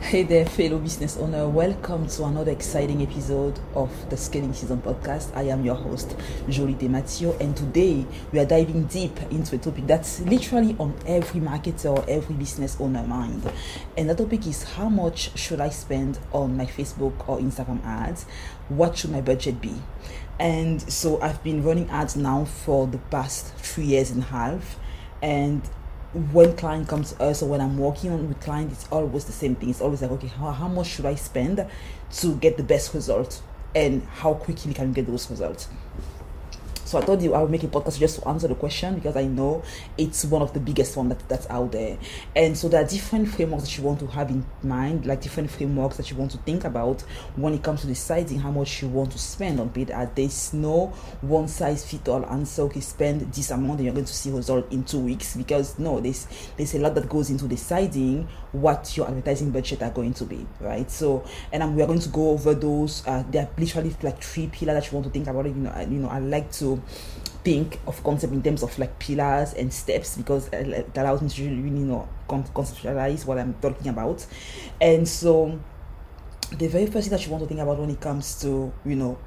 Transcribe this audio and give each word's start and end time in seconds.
Hey 0.00 0.24
there, 0.24 0.46
fellow 0.46 0.78
business 0.78 1.16
owner. 1.18 1.46
Welcome 1.46 2.08
to 2.08 2.24
another 2.24 2.50
exciting 2.50 3.02
episode 3.02 3.60
of 3.74 3.90
the 4.10 4.16
Scaling 4.16 4.54
Season 4.54 4.80
podcast. 4.80 5.36
I 5.36 5.42
am 5.42 5.64
your 5.64 5.76
host, 5.76 6.16
Joly 6.48 6.74
Tematio, 6.74 7.38
and 7.38 7.56
today 7.56 8.04
we 8.32 8.40
are 8.40 8.46
diving 8.46 8.86
deep 8.86 9.16
into 9.30 9.54
a 9.54 9.58
topic 9.58 9.86
that's 9.86 10.20
literally 10.22 10.74
on 10.80 10.96
every 11.06 11.40
marketer 11.40 11.96
or 11.96 12.04
every 12.08 12.34
business 12.34 12.80
owner 12.80 13.04
mind. 13.04 13.52
And 13.96 14.10
the 14.10 14.16
topic 14.16 14.48
is 14.48 14.64
how 14.64 14.88
much 14.88 15.38
should 15.38 15.60
I 15.60 15.68
spend 15.68 16.18
on 16.32 16.56
my 16.56 16.66
Facebook 16.66 17.28
or 17.28 17.38
Instagram 17.38 17.84
ads? 17.84 18.24
What 18.68 18.96
should 18.96 19.12
my 19.12 19.20
budget 19.20 19.60
be? 19.60 19.74
And 20.40 20.80
so 20.90 21.20
I've 21.20 21.44
been 21.44 21.62
running 21.62 21.88
ads 21.90 22.16
now 22.16 22.46
for 22.46 22.88
the 22.88 22.98
past 22.98 23.54
three 23.56 23.84
years 23.84 24.10
and 24.10 24.22
a 24.22 24.26
half. 24.26 24.76
And 25.22 25.62
when 26.12 26.56
client 26.56 26.88
comes 26.88 27.12
to 27.12 27.22
us 27.22 27.42
or 27.42 27.48
when 27.48 27.60
I'm 27.60 27.78
working 27.78 28.10
on 28.10 28.28
with 28.28 28.40
client, 28.40 28.72
it's 28.72 28.86
always 28.90 29.24
the 29.24 29.32
same 29.32 29.54
thing. 29.54 29.70
It's 29.70 29.80
always 29.80 30.02
like, 30.02 30.10
okay, 30.12 30.26
how, 30.26 30.50
how 30.50 30.68
much 30.68 30.88
should 30.88 31.06
I 31.06 31.14
spend 31.14 31.64
to 32.12 32.36
get 32.36 32.56
the 32.56 32.64
best 32.64 32.94
result 32.94 33.42
and 33.74 34.02
how 34.04 34.34
quickly 34.34 34.74
can 34.74 34.88
we 34.88 34.94
get 34.94 35.06
those 35.06 35.30
results? 35.30 35.68
So 36.90 36.98
I 36.98 37.02
thought 37.02 37.22
I 37.22 37.40
would 37.40 37.52
make 37.52 37.62
a 37.62 37.68
podcast 37.68 38.00
just 38.00 38.20
to 38.20 38.26
answer 38.26 38.48
the 38.48 38.56
question 38.56 38.96
because 38.96 39.14
I 39.14 39.24
know 39.24 39.62
it's 39.96 40.24
one 40.24 40.42
of 40.42 40.52
the 40.54 40.58
biggest 40.58 40.96
one 40.96 41.08
that, 41.10 41.20
that's 41.28 41.48
out 41.48 41.70
there. 41.70 41.96
And 42.34 42.58
so 42.58 42.68
there 42.68 42.82
are 42.82 42.84
different 42.84 43.28
frameworks 43.28 43.62
that 43.66 43.78
you 43.78 43.84
want 43.84 44.00
to 44.00 44.08
have 44.08 44.28
in 44.28 44.44
mind, 44.64 45.06
like 45.06 45.20
different 45.20 45.52
frameworks 45.52 45.98
that 45.98 46.10
you 46.10 46.16
want 46.16 46.32
to 46.32 46.38
think 46.38 46.64
about 46.64 47.02
when 47.36 47.54
it 47.54 47.62
comes 47.62 47.82
to 47.82 47.86
deciding 47.86 48.40
how 48.40 48.50
much 48.50 48.82
you 48.82 48.88
want 48.88 49.12
to 49.12 49.20
spend 49.20 49.60
on 49.60 49.70
paid 49.70 49.92
ad. 49.92 50.16
There's 50.16 50.52
no 50.52 50.88
one 51.20 51.46
size 51.46 51.88
fit 51.88 52.08
all 52.08 52.26
answer. 52.26 52.62
Okay, 52.62 52.80
spend 52.80 53.32
this 53.32 53.52
amount 53.52 53.78
and 53.78 53.84
you're 53.84 53.94
going 53.94 54.06
to 54.06 54.12
see 54.12 54.32
result 54.32 54.72
in 54.72 54.82
two 54.82 54.98
weeks 54.98 55.36
because 55.36 55.78
no, 55.78 56.00
there's 56.00 56.26
there's 56.56 56.74
a 56.74 56.80
lot 56.80 56.96
that 56.96 57.08
goes 57.08 57.30
into 57.30 57.46
deciding 57.46 58.26
what 58.50 58.96
your 58.96 59.06
advertising 59.06 59.52
budget 59.52 59.80
are 59.84 59.90
going 59.90 60.12
to 60.14 60.24
be, 60.24 60.44
right? 60.58 60.90
So 60.90 61.24
and 61.52 61.62
um, 61.62 61.76
we 61.76 61.82
are 61.82 61.86
going 61.86 62.00
to 62.00 62.08
go 62.08 62.30
over 62.30 62.52
those. 62.52 63.06
Uh, 63.06 63.22
there 63.30 63.44
are 63.44 63.50
literally 63.56 63.94
like 64.02 64.20
three 64.20 64.48
pillars 64.48 64.74
that 64.74 64.90
you 64.90 64.98
want 64.98 65.06
to 65.06 65.12
think 65.12 65.28
about. 65.28 65.46
You 65.46 65.52
know, 65.54 65.86
you 65.88 66.00
know, 66.00 66.08
I 66.08 66.18
like 66.18 66.50
to 66.54 66.79
think 67.42 67.80
of 67.86 68.02
concept 68.04 68.32
in 68.32 68.42
terms 68.42 68.62
of 68.62 68.78
like 68.78 68.98
pillars 68.98 69.54
and 69.54 69.72
steps 69.72 70.16
because 70.16 70.48
it 70.52 70.90
allows 70.96 71.22
me 71.22 71.28
to 71.28 71.42
really, 71.42 71.62
really 71.62 71.78
know 71.80 72.08
conceptualize 72.28 73.26
what 73.26 73.38
I'm 73.38 73.54
talking 73.54 73.88
about. 73.88 74.24
And 74.80 75.08
so 75.08 75.58
the 76.52 76.68
very 76.68 76.86
first 76.86 77.08
thing 77.08 77.16
that 77.16 77.24
you 77.24 77.32
want 77.32 77.42
to 77.44 77.48
think 77.48 77.60
about 77.60 77.78
when 77.78 77.90
it 77.90 78.00
comes 78.00 78.40
to, 78.42 78.72
you 78.84 78.96
know, 78.96 79.18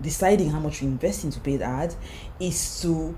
deciding 0.00 0.50
how 0.50 0.60
much 0.60 0.82
you 0.82 0.88
invest 0.88 1.24
into 1.24 1.40
paid 1.40 1.62
ads 1.62 1.96
is 2.40 2.80
to 2.82 3.16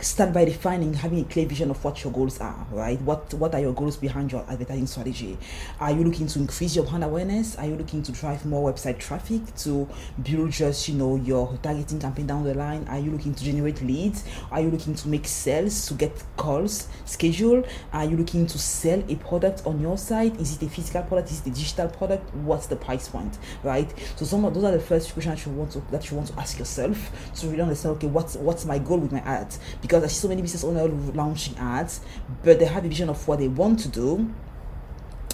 start 0.00 0.30
by 0.32 0.44
defining 0.44 0.92
having 0.92 1.20
a 1.20 1.24
clear 1.24 1.46
vision 1.46 1.70
of 1.70 1.82
what 1.82 2.04
your 2.04 2.12
goals 2.12 2.38
are 2.40 2.66
right? 2.70 3.00
What 3.02 3.32
what 3.34 3.54
are 3.54 3.60
your 3.60 3.72
goals 3.72 3.96
behind 3.96 4.30
your 4.30 4.44
advertising 4.48 4.86
strategy? 4.86 5.38
Are 5.80 5.90
you 5.90 6.04
looking 6.04 6.26
to 6.26 6.38
increase 6.38 6.76
your 6.76 6.84
brand 6.84 7.04
awareness? 7.04 7.56
Are 7.56 7.66
you 7.66 7.76
looking 7.76 8.02
to 8.02 8.12
drive 8.12 8.44
more 8.44 8.70
website 8.70 8.98
traffic 8.98 9.42
to 9.56 9.88
build 10.22 10.50
just 10.50 10.88
you 10.88 10.96
know 10.96 11.16
your 11.16 11.58
targeting 11.62 11.98
campaign 11.98 12.26
down 12.26 12.44
the 12.44 12.54
line? 12.54 12.86
Are 12.88 12.98
you 12.98 13.10
looking 13.10 13.34
to 13.34 13.44
generate 13.44 13.80
leads? 13.82 14.24
Are 14.50 14.60
you 14.60 14.70
looking 14.70 14.94
to 14.94 15.08
make 15.08 15.26
sales 15.26 15.86
to 15.88 15.94
get 15.94 16.22
calls 16.36 16.88
scheduled? 17.06 17.66
Are 17.92 18.04
you 18.04 18.18
looking 18.18 18.46
to 18.46 18.58
sell 18.58 19.02
a 19.08 19.16
product 19.16 19.66
on 19.66 19.80
your 19.80 19.96
site? 19.96 20.38
Is 20.38 20.56
it 20.56 20.66
a 20.66 20.68
physical 20.68 21.02
product? 21.02 21.30
Is 21.30 21.40
it 21.40 21.46
a 21.46 21.50
digital 21.50 21.88
product? 21.88 22.34
What's 22.34 22.66
the 22.66 22.76
price 22.76 23.08
point 23.08 23.38
right? 23.62 23.92
So 24.16 24.26
some 24.26 24.44
of 24.44 24.52
those 24.52 24.64
are 24.64 24.72
the 24.72 24.80
first 24.80 25.12
questions 25.12 25.42
that 25.42 25.50
you 25.50 25.56
want 25.56 25.72
to 25.72 25.80
that 25.90 26.10
you 26.10 26.16
want 26.18 26.28
to 26.28 26.38
ask 26.38 26.58
yourself 26.58 27.32
to 27.36 27.46
really 27.48 27.62
understand 27.62 27.96
okay 27.96 28.06
what's 28.06 28.36
what's 28.36 28.64
my 28.64 28.78
goal 28.78 28.98
with 28.98 29.12
my 29.12 29.20
ads 29.20 29.58
because 29.86 30.02
I 30.02 30.08
see 30.08 30.20
so 30.20 30.28
many 30.28 30.42
business 30.42 30.64
owners 30.64 30.90
launching 31.14 31.56
ads, 31.58 32.00
but 32.42 32.58
they 32.58 32.64
have 32.64 32.84
a 32.84 32.88
vision 32.88 33.08
of 33.08 33.28
what 33.28 33.38
they 33.38 33.48
want 33.48 33.78
to 33.80 33.88
do. 33.88 34.34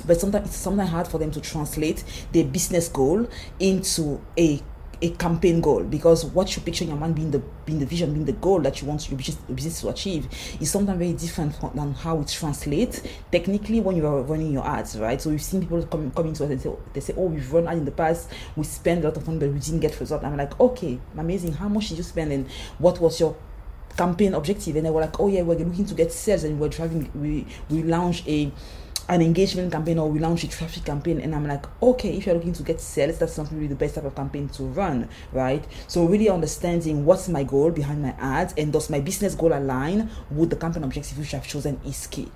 But 0.07 0.21
sometimes 0.21 0.49
it's 0.49 0.57
sometimes 0.57 0.91
hard 0.91 1.09
for 1.09 1.19
them 1.19 1.31
to 1.31 1.41
translate 1.41 2.05
their 2.33 2.45
business 2.45 2.89
goal 2.89 3.29
into 3.59 4.21
a 4.39 4.61
a 5.03 5.11
campaign 5.11 5.61
goal 5.61 5.83
because 5.83 6.25
what 6.25 6.55
you 6.55 6.63
picture 6.63 6.85
in 6.85 6.91
your 6.91 6.99
mind 6.99 7.17
being 7.17 7.33
the 7.33 7.41
being 7.67 7.81
the 7.81 7.87
vision, 7.87 8.13
being 8.13 8.25
the 8.25 8.33
goal 8.35 8.61
that 8.61 8.81
you 8.81 8.87
want 8.87 9.11
your 9.11 9.19
business 9.19 9.81
to 9.81 9.89
achieve 9.89 10.29
is 10.61 10.71
sometimes 10.71 10.99
very 10.99 11.13
different 11.13 11.61
than 11.75 11.93
how 11.93 12.21
it 12.21 12.29
translates 12.29 13.03
technically 13.33 13.81
when 13.81 13.97
you 13.97 14.07
are 14.07 14.23
running 14.23 14.53
your 14.53 14.65
ads, 14.65 14.97
right? 14.99 15.21
So 15.21 15.31
we've 15.31 15.43
seen 15.43 15.61
people 15.61 15.85
coming 15.87 16.13
coming 16.13 16.35
to 16.35 16.45
us 16.45 16.51
and 16.51 16.61
say 16.61 16.73
they 16.93 17.01
say, 17.01 17.15
Oh, 17.17 17.27
we've 17.27 17.53
run 17.53 17.67
ads 17.67 17.79
in 17.79 17.85
the 17.85 17.91
past, 17.91 18.31
we 18.55 18.63
spend 18.63 19.05
a 19.05 19.09
lot 19.09 19.17
of 19.17 19.27
money 19.27 19.41
but 19.41 19.51
we 19.53 19.59
didn't 19.59 19.81
get 19.81 19.99
result. 19.99 20.23
I'm 20.23 20.37
like, 20.37 20.59
okay, 20.61 21.01
amazing. 21.19 21.53
How 21.55 21.69
much 21.69 21.89
did 21.89 21.99
you 21.99 22.05
spend 22.05 22.33
and 22.33 22.49
what 22.79 23.01
was 23.01 23.19
your 23.19 23.37
campaign 23.97 24.35
objective 24.35 24.77
and 24.77 24.87
they 24.87 24.91
were 24.91 25.01
like 25.01 25.21
oh 25.21 25.29
yeah 25.29 25.43
we're 25.43 25.59
looking 25.59 25.85
to 25.85 25.95
get 25.95 26.13
sales 26.13 26.45
and 26.45 26.59
we're 26.59 26.69
driving 26.69 27.11
we 27.15 27.47
we 27.69 27.83
launch 27.83 28.27
a 28.27 28.51
an 29.09 29.21
engagement 29.21 29.73
campaign 29.73 29.99
or 29.99 30.09
we 30.09 30.21
launch 30.21 30.45
a 30.45 30.49
traffic 30.49 30.85
campaign. 30.85 31.21
And 31.21 31.35
i'm 31.35 31.47
like 31.47 31.65
okay 31.83 32.17
if 32.17 32.27
you're 32.27 32.35
looking 32.35 32.53
to 32.55 32.63
get 32.63 32.81
sales 32.81 33.19
that's 33.19 33.37
not 33.37 33.51
really 33.53 33.67
the 33.67 33.75
best 33.75 33.97
type 33.97 34.05
of 34.05 34.15
campaign 34.15 34.49
to 34.51 34.63
run 34.65 35.09
right? 35.33 35.65
So 35.89 36.07
really 36.07 36.29
understanding 36.29 37.05
what's 37.05 37.29
my 37.29 37.45
goal 37.45 37.71
behind 37.71 38.03
my 38.03 38.15
ads 38.19 38.55
and 38.57 38.73
does 38.73 38.89
my 38.91 39.01
business 39.01 39.35
goal 39.35 39.53
align 39.53 40.11
with 40.31 40.51
the 40.51 40.57
campaign 40.57 40.85
objective 40.85 41.19
which 41.19 41.35
i've 41.35 41.47
chosen 41.47 41.81
is 41.85 42.07
key. 42.07 42.31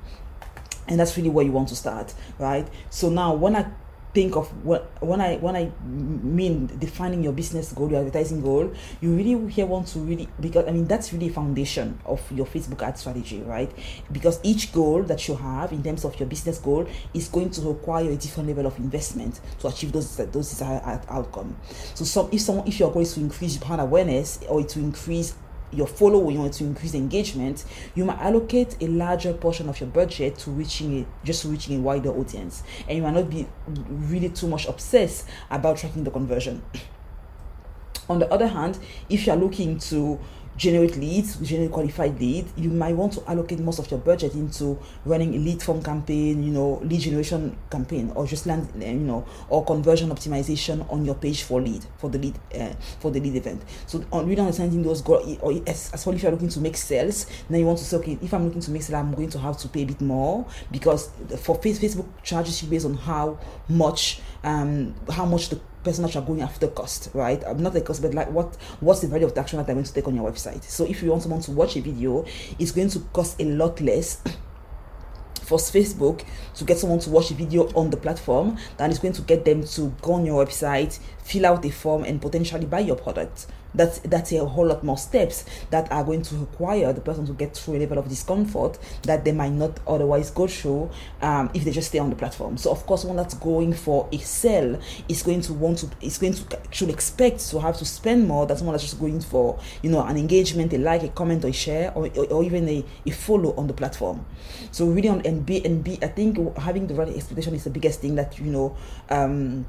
And 0.89 1.01
that's 1.01 1.17
really 1.17 1.31
where 1.31 1.45
you 1.45 1.53
want 1.53 1.69
to 1.69 1.77
start 1.77 2.15
right? 2.39 2.69
So 2.91 3.09
now 3.09 3.35
when 3.35 3.57
i 3.57 3.67
think 4.17 4.35
of 4.35 4.49
what 4.65 4.91
when 5.03 5.21
I 5.21 5.37
when 5.37 5.55
I 5.55 5.71
mean 5.85 6.69
defining 6.79 7.23
your 7.23 7.35
business 7.35 7.71
goal, 7.75 7.91
your 7.91 8.01
advertising 8.01 8.41
goal, 8.41 8.73
you 9.03 9.15
really 9.15 9.53
here 9.53 9.67
want 9.67 9.89
to 9.89 9.99
really 9.99 10.27
because 10.41 10.67
I 10.67 10.73
mean 10.73 10.87
that's 10.87 11.13
really 11.13 11.29
foundation 11.29 12.01
of 12.07 12.23
your 12.33 12.47
Facebook 12.47 12.81
ad 12.81 12.99
strategy, 12.99 13.43
right? 13.43 13.71
Because 14.11 14.41
each 14.43 14.73
goal 14.73 15.03
that 15.03 15.29
you 15.29 15.37
have 15.37 15.71
in 15.71 15.83
terms 15.83 16.07
of 16.07 16.19
your 16.19 16.27
business 16.27 16.59
goal 16.59 16.89
is 17.13 17.29
going 17.29 17.51
to 17.51 17.61
require 17.61 18.09
a 18.11 18.17
different 18.17 18.49
level 18.49 18.65
of 18.65 18.79
investment 18.79 19.39
to 19.61 19.69
achieve 19.69 19.93
those 19.93 20.17
those 20.17 20.49
desired 20.49 21.03
outcome. 21.11 21.55
So 21.95 22.07
some 22.07 22.31
if 22.33 22.41
someone 22.41 22.67
if 22.67 22.81
your 22.81 22.91
goal 22.91 23.03
is 23.03 23.13
to 23.15 23.21
increase 23.21 23.59
brand 23.59 23.83
awareness 23.83 24.41
or 24.49 24.63
to 24.65 24.79
increase 24.79 25.35
your 25.73 25.87
following, 25.87 26.37
you 26.37 26.41
want 26.41 26.55
to 26.55 26.65
increase 26.65 26.95
engagement, 26.95 27.65
you 27.95 28.05
might 28.05 28.19
allocate 28.19 28.77
a 28.81 28.87
larger 28.87 29.33
portion 29.33 29.69
of 29.69 29.81
your 29.81 29.89
budget 29.89 30.39
to 30.39 30.51
reaching 30.51 31.01
a 31.01 31.27
just 31.27 31.45
reaching 31.45 31.79
a 31.79 31.81
wider 31.81 32.11
audience, 32.11 32.63
and 32.89 32.97
you 32.97 33.03
might 33.03 33.15
not 33.15 33.29
be 33.29 33.47
really 33.67 34.29
too 34.29 34.47
much 34.47 34.67
obsessed 34.67 35.27
about 35.51 35.77
tracking 35.77 36.05
the 36.05 36.11
conversion. 36.11 36.63
On 38.09 38.21
the 38.21 38.33
other 38.33 38.47
hand, 38.47 38.79
if 39.09 39.27
you 39.27 39.33
are 39.33 39.37
looking 39.37 39.79
to 39.79 40.21
generate 40.57 40.97
leads, 40.97 41.37
generate 41.37 41.71
qualified 41.71 42.19
lead, 42.19 42.47
you 42.57 42.71
might 42.71 42.95
want 42.95 43.13
to 43.13 43.23
allocate 43.29 43.59
most 43.59 43.79
of 43.79 43.91
your 43.91 44.01
budget 44.01 44.35
into 44.35 44.79
running 45.05 45.35
a 45.35 45.39
lead 45.39 45.63
form 45.63 45.83
campaign, 45.83 46.43
you 46.43 46.51
know, 46.51 46.81
lead 46.83 47.01
generation 47.01 47.57
campaign, 47.71 48.11
or 48.15 48.27
just 48.27 48.47
land, 48.47 48.69
you 48.79 48.95
know, 48.95 49.27
or 49.49 49.65
conversion 49.65 50.11
optimization 50.11 50.91
on 50.93 51.05
your 51.05 51.15
page 51.15 51.43
for 51.43 51.61
lead 51.61 51.85
for 51.99 52.11
the 52.11 52.19
lead 52.19 52.39
uh, 52.59 52.73
for 53.01 53.11
the 53.11 53.21
lead 53.21 53.37
event. 53.37 53.63
So 53.87 54.05
on 54.13 54.27
really 54.27 54.41
understanding 54.41 54.83
those 54.83 55.03
goals, 55.03 55.39
or 55.41 55.53
as, 55.67 55.91
as 55.93 56.07
well 56.07 56.15
if 56.15 56.23
you're 56.23 56.33
looking 56.33 56.49
to 56.49 56.61
make 56.61 56.77
sales, 56.77 57.27
then 57.49 57.61
you 57.61 57.67
want 57.67 57.79
to 57.79 57.85
say, 57.85 57.97
okay, 57.99 58.19
if 58.23 58.33
I'm 58.33 58.45
looking 58.47 58.63
to 58.63 58.71
make 58.71 58.83
sales, 58.83 58.99
I'm 58.99 59.15
going 59.15 59.31
to 59.31 59.39
have 59.39 59.59
to 59.59 59.69
pay 59.69 59.83
a 59.83 59.87
bit 59.87 60.01
more 60.01 60.47
because 60.71 61.11
for 61.41 61.59
Facebook 61.59 62.07
charges 62.23 62.63
you 62.63 62.69
based 62.69 62.87
on 62.87 62.95
how 62.95 63.39
much 63.69 64.21
um 64.45 64.95
how 65.11 65.25
much 65.25 65.49
the 65.49 65.61
person 65.87 66.03
that 66.05 66.13
you're 66.15 66.25
going 66.25 66.43
after 66.43 66.67
cost, 66.69 67.11
right? 67.15 67.41
Not 67.57 67.73
the 67.73 67.81
cost, 67.81 68.03
but 68.03 68.13
like 68.13 68.31
what 68.31 68.55
what's 68.81 69.01
the 69.01 69.07
value 69.07 69.25
of 69.25 69.35
the 69.35 69.41
action 69.41 69.59
that 69.59 69.69
I'm 69.69 69.77
going 69.77 69.85
to 69.85 69.95
take 69.95 70.07
on 70.09 70.17
your 70.17 70.31
website. 70.31 70.65
So 70.65 70.85
if 70.85 71.03
you 71.03 71.11
want 71.11 71.23
someone 71.23 71.41
to 71.43 71.53
watch 71.53 71.77
a 71.77 71.81
video, 71.81 72.25
it's 72.59 72.73
going 72.73 72.91
to 72.91 73.01
cost 73.13 73.41
a 73.41 73.45
lot 73.45 73.81
less 73.81 74.21
for 75.43 75.59
Facebook 75.59 76.25
to 76.57 76.65
get 76.65 76.79
someone 76.79 76.99
to 76.99 77.11
watch 77.11 77.31
a 77.31 77.35
video 77.35 77.69
on 77.75 77.91
the 77.91 77.97
platform 77.97 78.59
than 78.77 78.91
it's 78.91 78.99
going 78.99 79.15
to 79.15 79.23
get 79.23 79.45
them 79.45 79.63
to 79.65 79.95
go 80.03 80.15
on 80.15 80.27
your 80.27 80.45
website, 80.45 80.99
fill 81.23 81.47
out 81.47 81.65
a 81.65 81.71
form, 81.71 82.03
and 82.03 82.21
potentially 82.21 82.67
buy 82.67 82.81
your 82.81 82.97
product 82.97 83.47
that's 83.75 83.99
that's 84.01 84.33
a 84.33 84.45
whole 84.45 84.67
lot 84.67 84.83
more 84.83 84.97
steps 84.97 85.45
that 85.71 85.91
are 85.93 86.05
going 86.05 86.23
to 86.23 86.37
require 86.37 86.93
the 86.93 87.01
person 87.01 87.27
to 87.27 87.33
get 87.33 87.57
through 87.57 87.77
a 87.77 87.79
level 87.79 87.99
of 87.99 88.09
discomfort 88.09 88.79
that 89.03 89.25
they 89.25 89.33
might 89.33 89.53
not 89.53 89.79
otherwise 89.87 90.31
go 90.31 90.47
through 90.47 90.91
um, 91.23 91.51
if 91.55 91.65
they 91.65 91.71
just 91.71 91.89
stay 91.89 91.99
on 91.99 92.11
the 92.11 92.17
platform. 92.17 92.57
So 92.57 92.71
of 92.71 92.85
course 92.87 93.05
one 93.05 93.17
that's 93.17 93.35
going 93.35 93.73
for 93.75 94.09
a 94.13 94.19
sell 94.19 94.79
is 95.09 95.23
going 95.23 95.41
to 95.43 95.55
want 95.55 95.79
to 95.79 95.91
is 96.01 96.19
going 96.19 96.35
to 96.35 96.59
should 96.71 96.91
expect 96.91 97.49
to 97.51 97.61
have 97.61 97.77
to 97.79 97.85
spend 97.85 98.27
more 98.27 98.47
than 98.47 98.57
someone 98.57 98.75
that's 98.75 98.85
just 98.85 99.01
going 99.01 99.21
for 99.21 99.59
you 99.83 99.91
know 99.91 100.03
an 100.03 100.17
engagement 100.17 100.73
a 100.73 100.79
like 100.79 101.03
a 101.03 101.09
comment 101.09 101.45
or 101.45 101.49
a 101.49 101.53
share 101.53 101.93
or, 101.95 102.09
or, 102.17 102.27
or 102.27 102.45
even 102.45 102.69
a, 102.69 102.85
a 103.07 103.11
follow 103.11 103.55
on 103.57 103.67
the 103.67 103.75
platform. 103.75 104.25
So 104.71 104.87
really 104.87 105.09
on 105.09 105.21
and 105.25 105.49
and 105.51 105.85
be 105.85 105.99
i 106.03 106.09
think 106.09 106.39
having 106.59 106.87
the 106.87 106.95
right 106.95 107.09
expectation 107.09 107.55
is 107.55 107.65
the 107.65 107.71
biggest 107.71 108.01
thing 108.01 108.15
that 108.17 108.39
you 108.39 108.51
know 108.51 108.77
um 109.11 109.67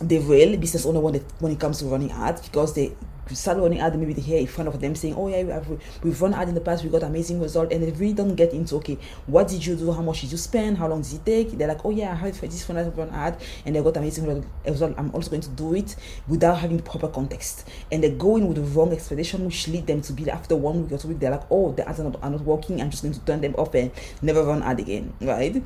the 0.00 0.18
real 0.18 0.56
business 0.56 0.86
owner 0.86 1.00
when 1.00 1.16
it, 1.16 1.24
when 1.40 1.52
it 1.52 1.60
comes 1.60 1.78
to 1.78 1.86
running 1.86 2.10
ads 2.12 2.46
because 2.46 2.74
they 2.74 2.92
start 3.34 3.58
running 3.58 3.80
ad 3.80 3.98
maybe 3.98 4.12
they 4.12 4.22
hear 4.22 4.40
in 4.40 4.46
front 4.46 4.68
of 4.68 4.80
them 4.80 4.94
saying 4.94 5.14
oh 5.14 5.28
yeah 5.28 5.42
we've, 5.42 5.80
we've 6.02 6.22
run 6.22 6.34
ad 6.34 6.48
in 6.48 6.54
the 6.54 6.60
past 6.60 6.84
we 6.84 6.90
got 6.90 7.02
amazing 7.02 7.40
result 7.40 7.72
and 7.72 7.82
they 7.82 7.90
really 7.92 8.12
don't 8.12 8.34
get 8.34 8.52
into 8.52 8.76
okay 8.76 8.96
what 9.26 9.48
did 9.48 9.64
you 9.64 9.76
do? 9.76 9.92
How 9.92 10.02
much 10.02 10.20
did 10.22 10.32
you 10.32 10.38
spend? 10.38 10.78
How 10.78 10.88
long 10.88 11.02
did 11.02 11.14
it 11.14 11.26
take? 11.26 11.58
They're 11.58 11.68
like 11.68 11.84
oh 11.84 11.90
yeah 11.90 12.12
i 12.12 12.14
heard 12.14 12.36
for 12.36 12.46
this 12.46 12.68
one 12.68 12.78
i 12.78 12.88
run 12.88 13.10
ad 13.10 13.40
and 13.64 13.74
they 13.74 13.82
got 13.82 13.96
amazing 13.96 14.44
result 14.66 14.94
i'm 14.96 15.10
also 15.14 15.30
going 15.30 15.42
to 15.42 15.50
do 15.50 15.74
it 15.74 15.96
without 16.26 16.58
having 16.58 16.78
proper 16.80 17.08
context. 17.08 17.68
And 17.90 18.02
they 18.02 18.10
go 18.10 18.36
in 18.36 18.48
with 18.48 18.56
the 18.56 18.62
wrong 18.62 18.92
expectation 18.92 19.44
which 19.44 19.68
lead 19.68 19.86
them 19.86 20.00
to 20.02 20.12
be 20.12 20.30
after 20.30 20.56
one 20.56 20.82
week 20.82 20.92
or 20.92 20.98
two 20.98 21.08
weeks 21.08 21.20
they're 21.20 21.30
like 21.30 21.46
oh 21.50 21.72
the 21.72 21.88
ads 21.88 22.00
are 22.00 22.04
not, 22.04 22.22
are 22.22 22.30
not 22.30 22.40
working. 22.40 22.80
I'm 22.80 22.90
just 22.90 23.02
going 23.02 23.14
to 23.14 23.20
turn 23.20 23.40
them 23.40 23.54
off 23.56 23.74
and 23.74 23.90
never 24.22 24.42
run 24.42 24.62
ad 24.62 24.80
again 24.80 25.12
right? 25.20 25.62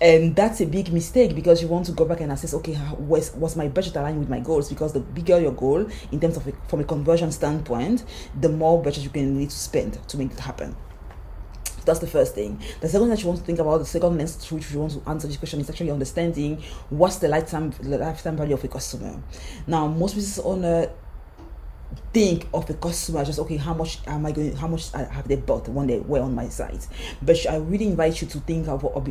And 0.00 0.34
that's 0.34 0.60
a 0.60 0.66
big 0.66 0.92
mistake 0.92 1.34
because 1.34 1.62
you 1.62 1.68
want 1.68 1.86
to 1.86 1.92
go 1.92 2.04
back 2.04 2.20
and 2.20 2.32
assess 2.32 2.54
okay 2.54 2.74
what's, 2.74 3.32
was, 3.34 3.54
was 3.54 3.56
budget 3.72 3.96
align 3.96 4.18
with 4.18 4.28
my 4.28 4.40
goals 4.40 4.68
because 4.68 4.92
the 4.92 5.00
bigger 5.00 5.40
your 5.40 5.52
goal 5.52 5.88
in 6.10 6.20
terms 6.20 6.36
of 6.36 6.46
a, 6.46 6.52
from 6.68 6.80
a 6.80 6.84
conversion 6.84 7.32
standpoint, 7.32 8.04
the 8.40 8.48
more 8.48 8.82
budget 8.82 9.04
you 9.04 9.10
can 9.10 9.36
need 9.36 9.50
to 9.50 9.56
spend 9.56 9.98
to 10.08 10.18
make 10.18 10.32
it 10.32 10.40
happen. 10.40 10.76
That's 11.84 11.98
the 11.98 12.06
first 12.06 12.34
thing. 12.34 12.60
The 12.80 12.88
second 12.88 13.08
that 13.08 13.20
you 13.20 13.26
want 13.26 13.40
to 13.40 13.44
think 13.44 13.58
about, 13.58 13.78
the 13.78 13.84
second 13.84 14.16
lens 14.16 14.36
through 14.36 14.58
which 14.58 14.70
you 14.70 14.78
want 14.78 14.92
to 14.92 15.10
answer 15.10 15.26
this 15.26 15.36
question 15.36 15.60
is 15.60 15.68
actually 15.68 15.90
understanding 15.90 16.62
what's 16.90 17.16
the 17.16 17.28
lifetime 17.28 17.72
lifetime 17.82 18.36
value 18.36 18.54
of 18.54 18.62
a 18.62 18.68
customer. 18.68 19.20
Now, 19.66 19.88
most 19.88 20.14
business 20.14 20.38
owners 20.44 20.88
think 22.12 22.46
of 22.52 22.68
a 22.70 22.74
customer 22.74 23.24
just 23.24 23.38
okay 23.38 23.56
how 23.56 23.74
much 23.74 23.98
am 24.06 24.26
i 24.26 24.32
going 24.32 24.54
how 24.56 24.68
much 24.68 24.94
I 24.94 25.04
have 25.04 25.28
they 25.28 25.36
bought 25.36 25.68
when 25.68 25.86
they 25.86 25.98
were 25.98 26.20
on 26.20 26.34
my 26.34 26.48
site 26.48 26.86
but 27.22 27.36
i 27.48 27.56
really 27.56 27.86
invite 27.86 28.20
you 28.20 28.28
to 28.28 28.40
think 28.40 28.68
of, 28.68 28.84
of 28.84 29.04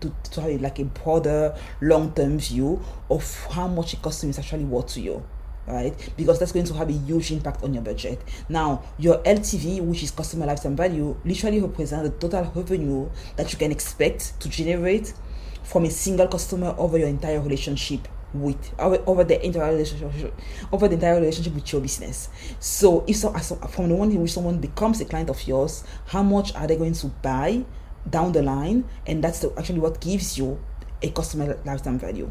to, 0.00 0.14
to 0.30 0.40
have 0.40 0.60
like 0.60 0.78
a 0.78 0.84
broader 0.84 1.54
long-term 1.80 2.38
view 2.38 2.80
of 3.10 3.46
how 3.50 3.68
much 3.68 3.94
a 3.94 3.96
customer 3.96 4.30
is 4.30 4.38
actually 4.38 4.64
worth 4.64 4.88
to 4.88 5.00
you 5.00 5.22
right? 5.66 6.12
Because 6.16 6.38
that's 6.38 6.52
going 6.52 6.66
to 6.66 6.74
have 6.74 6.88
a 6.88 6.92
huge 6.92 7.32
impact 7.32 7.62
on 7.62 7.74
your 7.74 7.82
budget. 7.82 8.22
Now, 8.48 8.84
your 8.98 9.18
LTV, 9.24 9.80
which 9.80 10.02
is 10.02 10.12
customer 10.12 10.46
lifetime 10.46 10.76
value, 10.76 11.16
literally 11.24 11.60
represents 11.60 12.08
the 12.08 12.16
total 12.16 12.52
revenue 12.54 13.10
that 13.36 13.52
you 13.52 13.58
can 13.58 13.72
expect 13.72 14.38
to 14.40 14.48
generate 14.48 15.12
from 15.64 15.84
a 15.84 15.90
single 15.90 16.28
customer 16.28 16.74
over 16.78 16.96
your 16.96 17.08
entire 17.08 17.40
relationship 17.40 18.06
with 18.42 18.74
over, 18.78 19.24
the 19.24 19.44
entire 19.44 19.72
relationship 19.72 20.34
over 20.72 20.88
the 20.88 20.94
entire 20.94 21.16
relationship 21.16 21.54
with 21.54 21.72
your 21.72 21.80
business. 21.80 22.28
So 22.60 23.04
if 23.06 23.16
so 23.16 23.32
from 23.32 23.88
the 23.88 23.94
one 23.94 24.10
in 24.10 24.20
which 24.20 24.32
someone 24.32 24.58
becomes 24.58 25.00
a 25.00 25.04
client 25.04 25.30
of 25.30 25.46
yours 25.46 25.84
how 26.06 26.22
much 26.22 26.54
are 26.54 26.66
they 26.66 26.76
going 26.76 26.94
to 26.94 27.06
buy 27.06 27.64
down 28.08 28.32
the 28.32 28.42
line? 28.42 28.84
And 29.06 29.22
that's 29.22 29.40
the, 29.40 29.52
actually 29.58 29.80
what 29.80 30.00
gives 30.00 30.38
you 30.38 30.60
a 31.02 31.10
customer 31.10 31.58
lifetime 31.64 31.98
value 31.98 32.30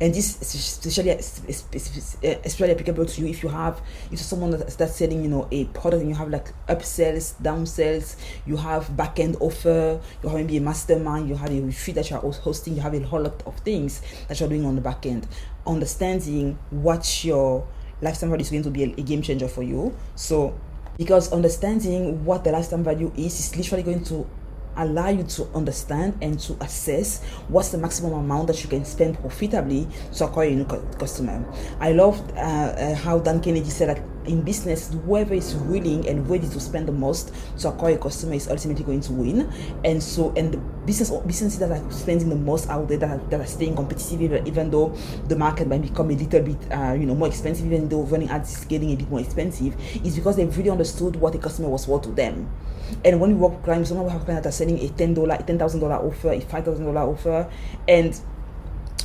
and 0.00 0.14
this 0.14 0.40
is 0.40 0.54
especially 0.54 1.10
eh, 1.10 2.38
especially 2.44 2.72
applicable 2.72 3.04
to 3.06 3.20
you 3.20 3.26
if 3.26 3.42
you 3.42 3.48
have 3.48 3.80
if 4.10 4.18
someone 4.18 4.50
that, 4.50 4.68
that's 4.78 4.96
selling 4.96 5.22
you 5.22 5.28
know 5.28 5.48
a 5.50 5.64
product 5.66 6.00
and 6.00 6.08
you 6.08 6.14
have 6.14 6.28
like 6.30 6.52
upsells 6.66 7.34
downsells 7.42 8.16
you 8.46 8.56
have 8.56 8.96
back-end 8.96 9.36
offer 9.40 10.00
you 10.22 10.28
have 10.28 10.38
maybe 10.38 10.56
a 10.56 10.60
mastermind 10.60 11.28
you 11.28 11.34
have 11.34 11.50
a 11.50 11.60
retreat 11.60 11.96
that 11.96 12.08
you're 12.10 12.20
hosting 12.20 12.74
you 12.74 12.80
have 12.80 12.94
a 12.94 13.00
whole 13.00 13.22
lot 13.22 13.42
of 13.46 13.56
things 13.60 14.00
that 14.28 14.38
you're 14.38 14.48
doing 14.48 14.64
on 14.64 14.74
the 14.74 14.80
back 14.80 15.04
end 15.06 15.26
understanding 15.66 16.58
what 16.70 17.24
your 17.24 17.66
lifetime 18.00 18.30
value 18.30 18.42
is 18.42 18.50
going 18.50 18.62
to 18.62 18.70
be 18.70 18.84
a 18.84 19.02
game 19.02 19.22
changer 19.22 19.48
for 19.48 19.62
you. 19.62 19.94
So 20.14 20.58
because 20.96 21.32
understanding 21.32 22.24
what 22.24 22.44
the 22.44 22.52
lifetime 22.52 22.84
value 22.84 23.12
is 23.16 23.40
is 23.40 23.56
literally 23.56 23.82
going 23.82 24.04
to 24.04 24.26
allow 24.76 25.08
you 25.08 25.22
to 25.22 25.46
understand 25.54 26.16
and 26.20 26.38
to 26.40 26.56
assess 26.60 27.22
what's 27.48 27.70
the 27.70 27.78
maximum 27.78 28.12
amount 28.12 28.48
that 28.48 28.62
you 28.62 28.68
can 28.68 28.84
spend 28.84 29.18
profitably 29.18 29.86
to 30.14 30.24
acquire 30.24 30.48
a 30.48 30.54
new 30.54 30.64
customer. 30.64 31.44
I 31.80 31.92
love 31.92 32.20
uh, 32.36 32.40
uh, 32.40 32.94
how 32.94 33.18
Dan 33.18 33.40
Kennedy 33.40 33.70
said 33.70 33.88
that 33.88 34.13
in 34.26 34.42
business, 34.42 34.92
whoever 34.92 35.34
is 35.34 35.54
willing 35.54 36.08
and 36.08 36.28
ready 36.28 36.48
to 36.48 36.60
spend 36.60 36.88
the 36.88 36.92
most 36.92 37.32
to 37.58 37.68
acquire 37.68 37.94
a 37.94 37.98
customer 37.98 38.34
is 38.34 38.48
ultimately 38.48 38.84
going 38.84 39.00
to 39.02 39.12
win. 39.12 39.52
And 39.84 40.02
so, 40.02 40.32
and 40.36 40.52
the 40.52 40.58
business 40.86 41.10
businesses 41.26 41.58
that 41.58 41.70
are 41.70 41.90
spending 41.90 42.28
the 42.28 42.36
most 42.36 42.68
out 42.68 42.88
there 42.88 42.98
that 42.98 43.10
are, 43.10 43.28
that 43.28 43.40
are 43.40 43.46
staying 43.46 43.76
competitive, 43.76 44.46
even, 44.46 44.70
though 44.70 44.96
the 45.28 45.36
market 45.36 45.68
might 45.68 45.82
become 45.82 46.10
a 46.10 46.14
little 46.14 46.42
bit, 46.42 46.72
uh, 46.72 46.92
you 46.92 47.06
know, 47.06 47.14
more 47.14 47.28
expensive, 47.28 47.66
even 47.66 47.88
though 47.88 48.02
running 48.02 48.28
ads 48.30 48.58
is 48.58 48.64
getting 48.64 48.92
a 48.92 48.96
bit 48.96 49.10
more 49.10 49.20
expensive, 49.20 49.74
is 50.04 50.16
because 50.16 50.36
they've 50.36 50.56
really 50.56 50.70
understood 50.70 51.16
what 51.16 51.32
the 51.32 51.38
customer 51.38 51.68
was 51.68 51.86
worth 51.86 52.02
to 52.02 52.10
them. 52.10 52.50
And 53.04 53.20
when 53.20 53.30
we 53.30 53.36
work 53.36 53.52
with 53.52 53.64
clients, 53.64 53.88
some 53.88 53.98
of 53.98 54.10
have 54.10 54.24
clients 54.24 54.44
that 54.44 54.48
are 54.50 54.52
selling 54.52 54.78
a 54.78 54.88
ten 54.88 55.14
dollar, 55.14 55.38
ten 55.38 55.58
thousand 55.58 55.80
dollar 55.80 55.96
offer, 55.96 56.32
a 56.32 56.40
five 56.40 56.64
thousand 56.64 56.84
dollar 56.84 57.00
offer, 57.00 57.50
and 57.88 58.18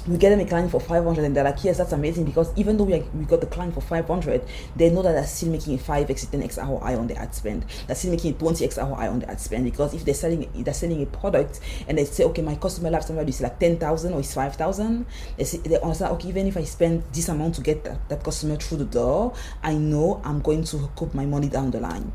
we 0.10 0.18
get 0.18 0.32
them 0.32 0.40
a 0.40 0.46
client 0.46 0.72
for 0.72 0.80
500 0.80 1.24
and 1.24 1.36
they're 1.36 1.44
like 1.44 1.64
yes 1.64 1.78
that's 1.78 1.92
amazing 1.92 2.26
because 2.26 2.52
even 2.58 2.78
though 2.78 2.84
we, 2.84 2.96
are, 2.96 3.04
we 3.14 3.26
got 3.26 3.42
the 3.42 3.48
client 3.48 3.74
for 3.74 3.82
500 3.82 4.44
they 4.76 4.90
know 4.90 5.04
that 5.04 5.14
they're 5.14 5.26
still 5.26 5.50
making 5.50 5.76
a 5.76 5.78
5x 5.78 6.26
10x 6.28 6.58
ROI 6.58 6.98
on 6.98 7.08
the 7.08 7.16
ad 7.16 7.34
spend. 7.36 7.66
They're 7.86 7.96
still 7.96 8.12
making 8.12 8.34
a 8.34 8.38
20x 8.38 8.78
ROI 8.78 9.08
on 9.08 9.20
the 9.20 9.30
ad 9.30 9.40
spend 9.40 9.66
because 9.66 9.94
if 9.94 10.04
they're 10.04 10.14
selling 10.16 10.50
they're 10.64 10.74
selling 10.74 11.04
a 11.04 11.06
product 11.06 11.60
and 11.88 11.98
they 11.98 12.06
say 12.06 12.24
okay 12.26 12.42
my 12.42 12.56
customer 12.56 12.90
lifetime 12.90 13.18
value 13.18 13.30
is 13.30 13.42
like 13.42 13.60
10,000 13.60 14.14
or 14.14 14.20
it's 14.20 14.34
5,000 14.34 15.06
they, 15.38 15.44
say, 15.44 15.58
they 15.60 15.80
understand 15.80 16.14
okay 16.14 16.30
even 16.30 16.48
if 16.48 16.58
I 16.58 16.64
spend 16.64 17.04
this 17.14 17.30
amount 17.30 17.56
to 17.56 17.62
get 17.62 17.84
that, 17.84 18.10
that 18.10 18.24
customer 18.24 18.56
through 18.56 18.80
the 18.80 18.86
door 18.86 19.34
I 19.62 19.76
know 19.76 20.22
I'm 20.24 20.42
going 20.42 20.64
to 20.66 20.78
recoup 20.78 21.14
my 21.14 21.26
money 21.26 21.50
down 21.50 21.72
the 21.72 21.80
line 21.80 22.12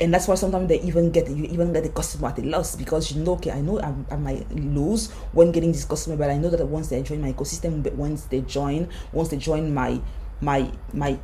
and 0.00 0.12
that's 0.12 0.28
why 0.28 0.34
sometimes 0.34 0.68
they 0.68 0.80
even 0.80 1.10
get 1.10 1.28
you 1.28 1.44
even 1.44 1.72
get 1.72 1.82
the 1.82 1.88
customer 1.88 2.28
at 2.28 2.38
a 2.38 2.42
loss 2.42 2.76
because 2.76 3.12
you 3.12 3.22
know 3.22 3.32
okay 3.32 3.50
I 3.50 3.60
know 3.60 3.80
I, 3.80 3.94
I 4.10 4.16
might 4.16 4.50
lose 4.52 5.10
when 5.32 5.52
getting 5.52 5.72
this 5.72 5.84
customer 5.84 6.16
but 6.16 6.30
I 6.30 6.38
know 6.38 6.50
that 6.50 6.64
once 6.66 6.88
they 6.88 7.02
join 7.02 7.20
my 7.20 7.32
ecosystem 7.32 7.82
but 7.82 7.94
once 7.94 8.24
they 8.24 8.40
join 8.42 8.88
once 9.12 9.28
they 9.28 9.36
join 9.36 9.72
my 9.72 10.00
my 10.40 10.70
my 10.92 11.18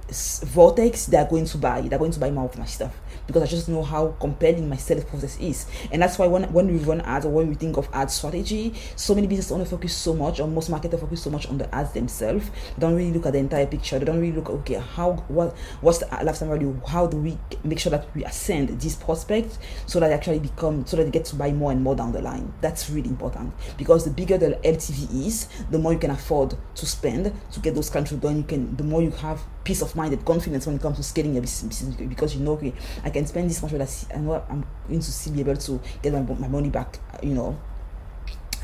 vortex 0.46 1.06
they're 1.06 1.24
going 1.26 1.44
to 1.44 1.58
buy 1.58 1.80
they're 1.82 1.98
going 1.98 2.10
to 2.10 2.20
buy 2.20 2.30
more 2.30 2.46
of 2.46 2.58
my 2.58 2.64
stuff 2.64 2.94
because 3.26 3.42
I 3.42 3.46
just 3.46 3.68
know 3.68 3.82
how 3.82 4.08
compelling 4.20 4.68
my 4.68 4.76
sales 4.76 5.04
process 5.04 5.38
is. 5.38 5.66
And 5.92 6.02
that's 6.02 6.18
why 6.18 6.26
when, 6.26 6.52
when 6.52 6.66
we 6.66 6.78
run 6.78 7.00
ads 7.02 7.24
or 7.24 7.30
when 7.30 7.48
we 7.48 7.54
think 7.54 7.76
of 7.76 7.88
ad 7.92 8.10
strategy, 8.10 8.74
so 8.96 9.14
many 9.14 9.26
business 9.26 9.50
owners 9.50 9.70
focus 9.70 9.94
so 9.94 10.14
much, 10.14 10.40
or 10.40 10.48
most 10.48 10.70
marketers 10.70 11.00
focus 11.00 11.22
so 11.22 11.30
much 11.30 11.46
on 11.46 11.58
the 11.58 11.72
ads 11.74 11.92
themselves. 11.92 12.50
They 12.76 12.80
don't 12.80 12.94
really 12.94 13.12
look 13.12 13.26
at 13.26 13.32
the 13.32 13.38
entire 13.38 13.66
picture. 13.66 13.98
They 13.98 14.04
don't 14.04 14.20
really 14.20 14.36
look, 14.36 14.50
okay, 14.50 14.74
how 14.74 15.12
what 15.28 15.56
what's 15.80 15.98
the 15.98 16.06
lifetime 16.22 16.48
value? 16.48 16.80
How 16.86 17.06
do 17.06 17.16
we 17.16 17.38
make 17.62 17.78
sure 17.78 17.90
that 17.90 18.06
we 18.14 18.24
ascend 18.24 18.80
these 18.80 18.96
prospects 18.96 19.58
so 19.86 20.00
that 20.00 20.08
they 20.08 20.14
actually 20.14 20.40
become 20.40 20.86
so 20.86 20.96
that 20.96 21.04
they 21.04 21.10
get 21.10 21.24
to 21.26 21.36
buy 21.36 21.52
more 21.52 21.72
and 21.72 21.82
more 21.82 21.94
down 21.94 22.12
the 22.12 22.20
line? 22.20 22.52
That's 22.60 22.90
really 22.90 23.08
important 23.08 23.54
because 23.76 24.04
the 24.04 24.10
bigger 24.10 24.38
the 24.38 24.58
LTV 24.64 25.26
is, 25.26 25.48
the 25.70 25.78
more 25.78 25.92
you 25.92 25.98
can 25.98 26.10
afford 26.10 26.54
to 26.74 26.86
spend 26.86 27.32
to 27.52 27.60
get 27.60 27.74
those 27.74 27.90
countries 27.90 28.20
done. 28.20 28.36
You 28.36 28.42
can 28.42 28.76
the 28.76 28.84
more 28.84 29.02
you 29.04 29.10
have 29.10 29.40
peace 29.64 29.82
of 29.82 29.94
mind 29.96 30.12
and 30.12 30.24
confidence 30.24 30.66
when 30.66 30.76
it 30.76 30.82
comes 30.82 30.96
to 30.96 31.02
scaling 31.02 31.34
your 31.34 31.42
business 31.42 31.82
because 31.82 32.34
you 32.34 32.42
know 32.42 32.52
okay 32.52 32.72
I 33.02 33.10
can 33.10 33.26
spend 33.26 33.48
this 33.48 33.62
much 33.62 33.72
but 33.72 34.06
I 34.14 34.18
know 34.18 34.44
I'm 34.48 34.64
going 34.88 35.00
to 35.00 35.12
still 35.12 35.32
be 35.32 35.40
able 35.40 35.56
to 35.56 35.80
get 36.02 36.12
my, 36.12 36.20
my 36.20 36.48
money 36.48 36.70
back 36.70 36.98
you 37.22 37.34
know 37.34 37.58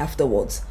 afterwards. 0.00 0.62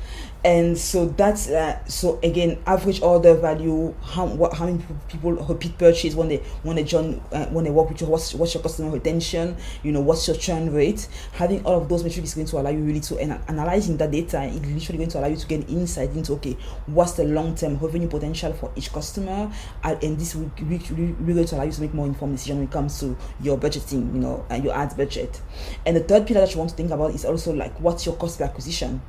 And 0.42 0.78
so 0.78 1.08
that's 1.08 1.50
uh, 1.50 1.86
so 1.86 2.18
again 2.24 2.64
average 2.66 3.02
order 3.02 3.34
value 3.34 3.94
how 4.02 4.26
what 4.26 4.54
how 4.54 4.68
many 4.68 4.82
people 5.10 5.34
repeat 5.34 5.78
purchase 5.78 6.16
when 6.16 6.30
they 6.30 6.38
when 6.64 6.78
they 6.78 6.86
join 6.86 7.22
uh, 7.34 7.48
when 7.48 7.66
they 7.66 7.72
work 7.72 7.90
with 7.90 8.00
you 8.00 8.08
what's 8.08 8.34
what's 8.34 8.54
your 8.54 8.64
customer 8.64 8.90
retention 8.90 9.58
you 9.84 9.92
know 9.92 10.00
what's 10.00 10.26
your 10.30 10.38
churn 10.38 10.74
rate? 10.74 11.10
Having 11.34 11.66
all 11.66 11.82
of 11.82 11.90
those 11.90 12.06
metrics 12.06 12.30
is 12.30 12.36
going 12.36 12.48
to 12.48 12.58
allow 12.58 12.70
you 12.70 12.80
really 12.80 13.02
to 13.02 13.18
and 13.18 13.34
analyzing 13.50 13.98
that 13.98 14.12
data 14.12 14.44
is 14.44 14.62
literally 14.62 15.00
going 15.00 15.10
to 15.10 15.20
allow 15.20 15.28
you 15.28 15.36
to 15.36 15.46
get 15.46 15.70
insight 15.70 16.12
into 16.12 16.32
okay 16.34 16.56
what's 16.86 17.14
the 17.14 17.26
long-term 17.26 17.78
revenue 17.78 18.08
potential 18.08 18.54
for 18.54 18.72
each 18.78 18.94
customer 18.94 19.52
and, 19.84 20.04
and 20.04 20.18
this 20.18 20.36
will 20.36 20.50
really 20.62 21.34
going 21.34 21.46
to 21.46 21.56
allow 21.56 21.64
you 21.64 21.72
to 21.74 21.82
make 21.82 21.94
more 21.94 22.08
informed 22.08 22.38
decision 22.38 22.60
when 22.60 22.68
it 22.68 22.72
comes 22.72 22.98
to 22.98 23.18
your 23.42 23.58
budgeting 23.58 24.14
you 24.14 24.22
know 24.22 24.46
and 24.50 24.64
your 24.64 24.74
ads 24.74 24.94
budget. 24.94 25.42
And 25.86 25.98
the 25.98 26.02
third 26.02 26.28
pillar 26.28 26.40
that 26.40 26.54
you 26.54 26.60
want 26.60 26.70
to 26.70 26.78
think 26.78 26.92
about 26.92 27.14
is 27.14 27.26
also 27.26 27.52
like 27.52 27.78
what's 27.82 28.06
your 28.06 28.16
cost 28.16 28.38
per 28.38 28.46
acquisition 28.46 29.02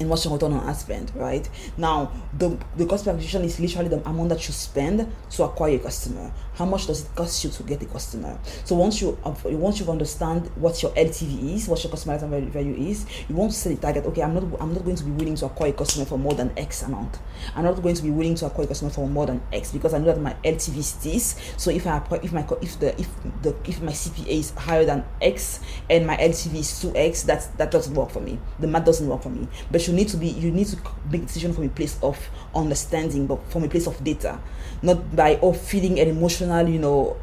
and 0.00 0.08
what's 0.08 0.24
your 0.24 0.34
return 0.34 0.52
on 0.52 0.74
spend, 0.74 1.12
right? 1.14 1.48
Now, 1.76 2.10
the, 2.36 2.58
the 2.76 2.86
cost 2.86 3.04
per 3.04 3.10
acquisition 3.10 3.42
is 3.44 3.60
literally 3.60 3.88
the 3.88 4.08
amount 4.08 4.30
that 4.30 4.46
you 4.48 4.54
spend 4.54 5.10
to 5.30 5.44
acquire 5.44 5.76
a 5.76 5.78
customer. 5.78 6.32
How 6.54 6.66
much 6.66 6.86
does 6.86 7.04
it 7.04 7.14
cost 7.14 7.42
you 7.44 7.50
to 7.50 7.62
get 7.62 7.82
a 7.82 7.86
customer? 7.86 8.38
So 8.64 8.76
once 8.76 9.00
you 9.00 9.18
once 9.24 9.80
you 9.80 9.90
understand 9.90 10.50
what 10.56 10.82
your 10.82 10.92
LTV 10.92 11.54
is, 11.54 11.68
what 11.68 11.82
your 11.82 11.90
customer 11.90 12.14
lifetime 12.14 12.50
value 12.50 12.74
is, 12.74 13.06
you 13.28 13.34
want 13.34 13.52
to 13.52 13.58
set 13.58 13.72
a 13.72 13.76
target. 13.76 14.04
Okay, 14.06 14.22
I'm 14.22 14.34
not 14.34 14.44
I'm 14.60 14.74
not 14.74 14.84
going 14.84 14.96
to 14.96 15.04
be 15.04 15.10
willing 15.12 15.34
to 15.36 15.46
acquire 15.46 15.70
a 15.70 15.72
customer 15.72 16.04
for 16.04 16.18
more 16.18 16.34
than 16.34 16.52
X 16.58 16.82
amount. 16.82 17.18
I'm 17.54 17.64
not 17.64 17.82
going 17.82 17.94
to 17.94 18.02
be 18.02 18.10
willing 18.10 18.34
to 18.36 18.46
acquire 18.46 18.66
a 18.66 18.68
customer 18.68 18.90
for 18.90 19.08
more 19.08 19.24
than 19.24 19.42
X 19.52 19.72
because 19.72 19.94
I 19.94 19.98
know 19.98 20.06
that 20.06 20.20
my 20.20 20.34
LTV 20.44 20.76
is 20.76 20.94
this. 20.96 21.54
So 21.56 21.70
if 21.70 21.86
I 21.86 22.02
if 22.22 22.32
my 22.32 22.46
if 22.60 22.78
the 22.78 23.00
if 23.00 23.08
the 23.40 23.56
if 23.64 23.80
my 23.80 23.92
CPA 23.92 24.26
is 24.28 24.50
higher 24.50 24.84
than 24.84 25.04
X 25.22 25.60
and 25.88 26.06
my 26.06 26.16
LTV 26.18 26.56
is 26.56 26.80
two 26.80 26.92
X, 26.94 27.22
that's 27.22 27.46
that 27.46 27.70
doesn't 27.70 27.94
work 27.94 28.10
for 28.10 28.20
me. 28.20 28.38
The 28.58 28.66
math 28.66 28.84
doesn't 28.84 29.08
work 29.08 29.22
for 29.22 29.30
me. 29.30 29.48
But 29.70 29.86
you 29.86 29.94
need 29.94 30.08
to 30.08 30.18
be 30.18 30.28
you 30.28 30.50
need 30.50 30.66
to 30.66 30.76
make 31.10 31.22
decision 31.22 31.54
from 31.54 31.64
a 31.64 31.70
place 31.70 31.98
of 32.02 32.18
understanding, 32.54 33.26
but 33.26 33.38
from 33.50 33.64
a 33.64 33.68
place 33.68 33.86
of 33.86 34.02
data, 34.02 34.38
not 34.82 35.14
by 35.14 35.38
oh 35.42 35.52
feeling 35.52 35.98
an 36.00 36.08
emotional, 36.08 36.68
you 36.68 36.78
know, 36.78 37.16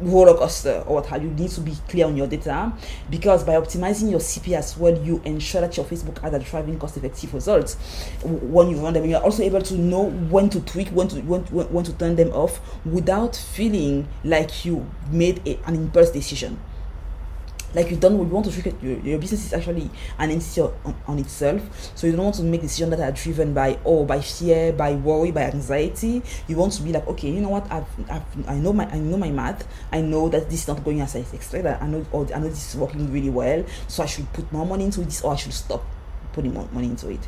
roller 0.00 0.34
coaster 0.34 0.84
or 0.86 0.96
what 0.96 1.06
have 1.06 1.22
you 1.22 1.30
need 1.30 1.50
to 1.50 1.60
be 1.60 1.74
clear 1.88 2.06
on 2.06 2.16
your 2.16 2.26
data 2.26 2.70
because 3.08 3.42
by 3.44 3.54
optimizing 3.54 4.10
your 4.10 4.20
CP 4.20 4.52
as 4.56 4.76
well, 4.76 4.96
you 5.02 5.22
ensure 5.24 5.60
that 5.62 5.76
your 5.76 5.86
Facebook 5.86 6.22
ads 6.22 6.34
are 6.34 6.50
driving 6.50 6.78
cost 6.78 6.96
effective 6.96 7.32
results 7.32 7.74
when 8.22 8.68
you 8.68 8.76
run 8.76 8.92
them. 8.92 9.04
You're 9.04 9.22
also 9.22 9.42
able 9.42 9.62
to 9.62 9.74
know 9.74 10.10
when 10.10 10.50
to 10.50 10.60
tweak, 10.60 10.88
when 10.88 11.08
to 11.08 11.20
when, 11.22 11.42
when, 11.44 11.66
when 11.72 11.84
to 11.84 11.92
turn 11.94 12.16
them 12.16 12.30
off 12.32 12.60
without 12.84 13.36
feeling 13.36 14.06
like 14.24 14.64
you 14.64 14.86
made 15.10 15.40
a, 15.46 15.58
an 15.66 15.74
impulse 15.74 16.10
decision 16.10 16.58
like 17.76 17.90
you 17.90 17.96
don't 17.96 18.16
you 18.16 18.24
want 18.24 18.46
to 18.46 18.52
treat 18.52 18.74
your, 18.82 18.98
your 19.00 19.18
business 19.18 19.44
is 19.46 19.52
actually 19.52 19.90
an 20.18 20.30
entity 20.30 20.62
on, 20.62 20.94
on, 21.06 21.18
itself. 21.18 21.60
So 21.94 22.06
you 22.06 22.14
don't 22.14 22.24
want 22.24 22.36
to 22.36 22.42
make 22.42 22.62
decisions 22.62 22.90
that 22.90 23.00
are 23.00 23.12
driven 23.12 23.52
by 23.52 23.78
oh 23.84 24.04
by 24.06 24.20
fear 24.20 24.72
by 24.72 24.94
worry 24.94 25.30
by 25.30 25.42
anxiety. 25.42 26.22
You 26.48 26.56
want 26.56 26.72
to 26.72 26.82
be 26.82 26.92
like 26.92 27.06
okay 27.06 27.30
you 27.30 27.40
know 27.40 27.50
what? 27.50 27.70
I've, 27.70 27.86
I've 28.10 28.48
i 28.48 28.56
know 28.56 28.72
my 28.72 28.88
i 28.90 28.98
know 28.98 29.18
my 29.18 29.30
math. 29.30 29.68
I 29.92 30.00
know 30.00 30.30
that 30.30 30.48
this 30.48 30.62
is 30.62 30.68
not 30.68 30.82
going 30.82 31.02
as 31.02 31.14
i 31.14 31.20
expected. 31.20 31.66
I 31.66 31.86
know 31.86 32.04
or 32.12 32.26
i 32.34 32.38
know 32.38 32.48
this 32.48 32.74
is 32.74 32.80
working 32.80 33.12
really 33.12 33.30
well. 33.30 33.62
So 33.88 34.02
i 34.02 34.06
should 34.06 34.32
put 34.32 34.50
more 34.50 34.64
money 34.64 34.84
into 34.84 35.02
this 35.02 35.20
or 35.20 35.34
i 35.34 35.36
should 35.36 35.52
stop 35.52 35.84
putting 36.36 36.54
money 36.54 36.86
into 36.86 37.08
it. 37.08 37.26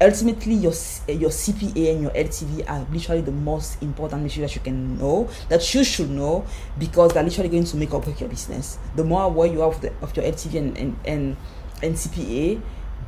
Ultimately, 0.00 0.54
your 0.54 0.72
your 1.08 1.30
CPA 1.30 1.92
and 1.94 2.02
your 2.02 2.12
LTV 2.12 2.68
are 2.70 2.86
literally 2.92 3.22
the 3.22 3.32
most 3.32 3.82
important 3.82 4.22
measure 4.22 4.42
that 4.42 4.54
you 4.54 4.60
can 4.60 4.98
know 4.98 5.28
that 5.48 5.74
you 5.74 5.82
should 5.82 6.10
know 6.10 6.44
because 6.78 7.12
they're 7.14 7.24
literally 7.24 7.48
going 7.48 7.64
to 7.64 7.76
make 7.76 7.92
or 7.92 8.00
break 8.00 8.20
your 8.20 8.28
business. 8.28 8.78
The 8.94 9.02
more 9.02 9.24
aware 9.24 9.48
you 9.50 9.62
are 9.62 9.68
of, 9.68 9.80
the, 9.80 9.92
of 10.02 10.14
your 10.14 10.26
LTV 10.26 10.54
and, 10.58 10.78
and, 10.78 10.96
and, 11.06 11.36
and 11.82 11.94
CPA, 11.94 12.60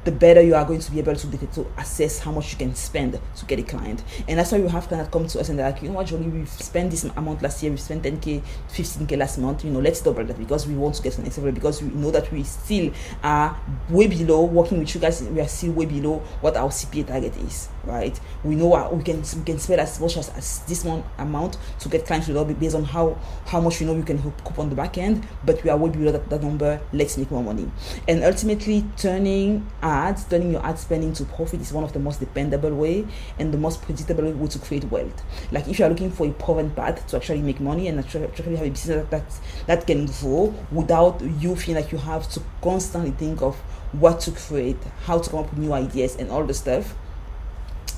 the 0.04 0.12
better 0.12 0.40
you 0.40 0.54
are 0.54 0.64
going 0.64 0.80
to 0.80 0.90
be 0.90 0.98
able 0.98 1.14
to, 1.14 1.46
to 1.46 1.66
assess 1.78 2.18
how 2.18 2.32
much 2.32 2.52
you 2.52 2.58
can 2.58 2.74
spend 2.74 3.18
to 3.36 3.44
get 3.46 3.58
a 3.58 3.62
client. 3.62 4.02
And 4.26 4.38
that's 4.38 4.50
why 4.52 4.58
you 4.58 4.68
have 4.68 4.88
clients 4.88 5.10
come 5.12 5.26
to 5.28 5.40
us 5.40 5.48
and 5.48 5.58
they're 5.58 5.70
like, 5.70 5.82
you 5.82 5.88
know 5.88 5.94
what, 5.94 6.06
Joly, 6.06 6.26
we've 6.26 6.48
spent 6.48 6.90
this 6.90 7.04
amount 7.04 7.42
last 7.42 7.62
year, 7.62 7.70
we've 7.70 7.80
spent 7.80 8.02
10k, 8.02 8.42
15k 8.70 9.16
last 9.16 9.38
month, 9.38 9.64
you 9.64 9.70
know, 9.70 9.80
let's 9.80 10.00
double 10.00 10.24
that 10.24 10.38
because 10.38 10.66
we 10.66 10.74
want 10.74 10.94
to 10.96 11.02
get 11.02 11.12
the 11.14 11.22
next 11.22 11.38
level 11.38 11.52
because 11.52 11.82
we 11.82 11.88
know 11.90 12.10
that 12.10 12.30
we 12.32 12.42
still 12.42 12.92
are 13.22 13.56
way 13.88 14.06
below 14.06 14.44
working 14.44 14.78
with 14.80 14.94
you 14.94 15.00
guys, 15.00 15.22
we 15.22 15.40
are 15.40 15.48
still 15.48 15.72
way 15.72 15.86
below 15.86 16.18
what 16.40 16.56
our 16.56 16.70
CPA 16.70 17.06
target 17.06 17.36
is, 17.36 17.68
right? 17.84 18.18
We 18.44 18.54
know 18.54 18.90
we 18.92 19.02
can 19.02 19.22
we 19.36 19.44
can 19.44 19.58
spend 19.58 19.80
as 19.80 20.00
much 20.00 20.16
as, 20.16 20.28
as 20.30 20.60
this 20.60 20.84
one 20.84 21.04
amount 21.18 21.56
to 21.80 21.88
get 21.88 22.06
clients 22.06 22.28
all 22.30 22.44
be 22.44 22.54
based 22.54 22.74
on 22.74 22.84
how 22.84 23.18
how 23.46 23.60
much 23.60 23.80
we 23.80 23.86
know 23.86 23.94
we 23.94 24.02
can 24.02 24.18
hook 24.18 24.34
on 24.58 24.68
the 24.68 24.74
back 24.74 24.98
end, 24.98 25.26
but 25.44 25.62
we 25.64 25.70
are 25.70 25.76
way 25.76 25.90
below 25.90 26.12
that, 26.12 26.28
that 26.30 26.42
number, 26.42 26.80
let's 26.92 27.16
make 27.18 27.30
more 27.30 27.42
money. 27.42 27.70
And 28.08 28.22
ultimately 28.24 28.84
turning 28.96 29.66
ads, 29.82 30.24
turning 30.24 30.52
your 30.52 30.64
ad 30.64 30.78
spending 30.78 31.12
to 31.14 31.24
profit 31.24 31.60
is 31.60 31.72
one 31.72 31.84
of 31.84 31.92
the 31.92 31.98
most 31.98 32.20
dependable 32.20 32.74
way 32.74 33.06
and 33.38 33.52
the 33.52 33.58
most 33.58 33.82
predictable 33.82 34.30
way 34.30 34.48
to 34.48 34.58
create 34.58 34.84
wealth. 34.84 35.22
Like 35.50 35.68
if 35.68 35.78
you 35.78 35.84
are 35.84 35.88
looking 35.88 36.10
for 36.10 36.26
a 36.26 36.32
proven 36.32 36.70
path 36.70 37.06
to 37.08 37.16
actually 37.16 37.42
make 37.42 37.60
money 37.60 37.88
and 37.88 37.98
actually 37.98 38.28
have 38.28 38.66
a 38.66 38.70
business 38.70 38.86
that, 38.86 39.10
that, 39.10 39.40
that 39.66 39.86
can 39.86 40.06
grow 40.06 40.54
without 40.70 41.20
you 41.20 41.56
feeling 41.56 41.82
like 41.82 41.92
you 41.92 41.98
have 41.98 42.28
to 42.30 42.42
constantly 42.62 43.12
think 43.12 43.42
of 43.42 43.56
what 43.92 44.20
to 44.20 44.32
create, 44.32 44.78
how 45.04 45.18
to 45.18 45.30
come 45.30 45.40
up 45.40 45.50
with 45.50 45.58
new 45.58 45.72
ideas 45.72 46.16
and 46.16 46.30
all 46.30 46.44
the 46.44 46.54
stuff 46.54 46.94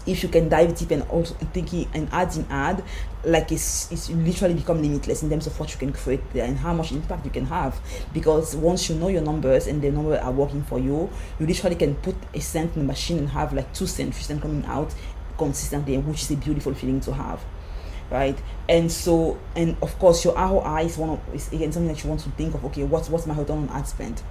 if 0.06 0.22
you 0.22 0.28
can 0.28 0.48
dive 0.48 0.76
deep 0.76 0.90
and 0.90 1.02
also 1.04 1.34
thinking 1.52 1.88
and 1.94 2.08
adding 2.12 2.46
ad 2.50 2.82
like 3.24 3.50
it's, 3.50 3.90
it's 3.90 4.10
literally 4.10 4.54
become 4.54 4.82
limitless 4.82 5.22
in 5.22 5.30
terms 5.30 5.46
of 5.46 5.58
what 5.58 5.72
you 5.72 5.78
can 5.78 5.92
create 5.92 6.20
there 6.32 6.44
and 6.44 6.58
how 6.58 6.74
much 6.74 6.92
impact 6.92 7.24
you 7.24 7.30
can 7.30 7.46
have. 7.46 7.80
Because 8.12 8.54
once 8.54 8.88
you 8.88 8.96
know 8.96 9.08
your 9.08 9.22
numbers 9.22 9.66
and 9.66 9.80
the 9.80 9.90
numbers 9.90 10.20
are 10.20 10.32
working 10.32 10.62
for 10.62 10.78
you 10.78 11.10
you 11.38 11.46
literally 11.46 11.76
can 11.76 11.94
put 11.96 12.14
a 12.34 12.40
cent 12.40 12.74
in 12.74 12.82
the 12.82 12.86
machine 12.86 13.18
and 13.18 13.28
have 13.30 13.52
like 13.52 13.72
two 13.72 13.86
cents 13.86 14.16
three 14.16 14.24
cents 14.24 14.42
coming 14.42 14.64
out 14.66 14.94
consistently 15.38 15.96
which 15.98 16.22
is 16.22 16.30
a 16.30 16.36
beautiful 16.36 16.74
feeling 16.74 17.00
to 17.00 17.12
have 17.12 17.40
right? 18.10 18.38
And 18.68 18.90
so 18.90 19.38
and 19.56 19.76
of 19.82 19.98
course 19.98 20.24
your 20.24 20.34
ROI 20.34 20.84
is 20.84 20.98
one 20.98 21.10
of 21.10 21.34
is 21.34 21.52
again 21.52 21.72
something 21.72 21.92
that 21.92 22.02
you 22.02 22.08
want 22.08 22.20
to 22.20 22.30
think 22.30 22.54
of 22.54 22.64
okay 22.66 22.84
what's 22.84 23.08
what's 23.08 23.26
my 23.26 23.36
return 23.36 23.68
on 23.68 23.70
ad 23.70 23.88
spend 23.88 24.22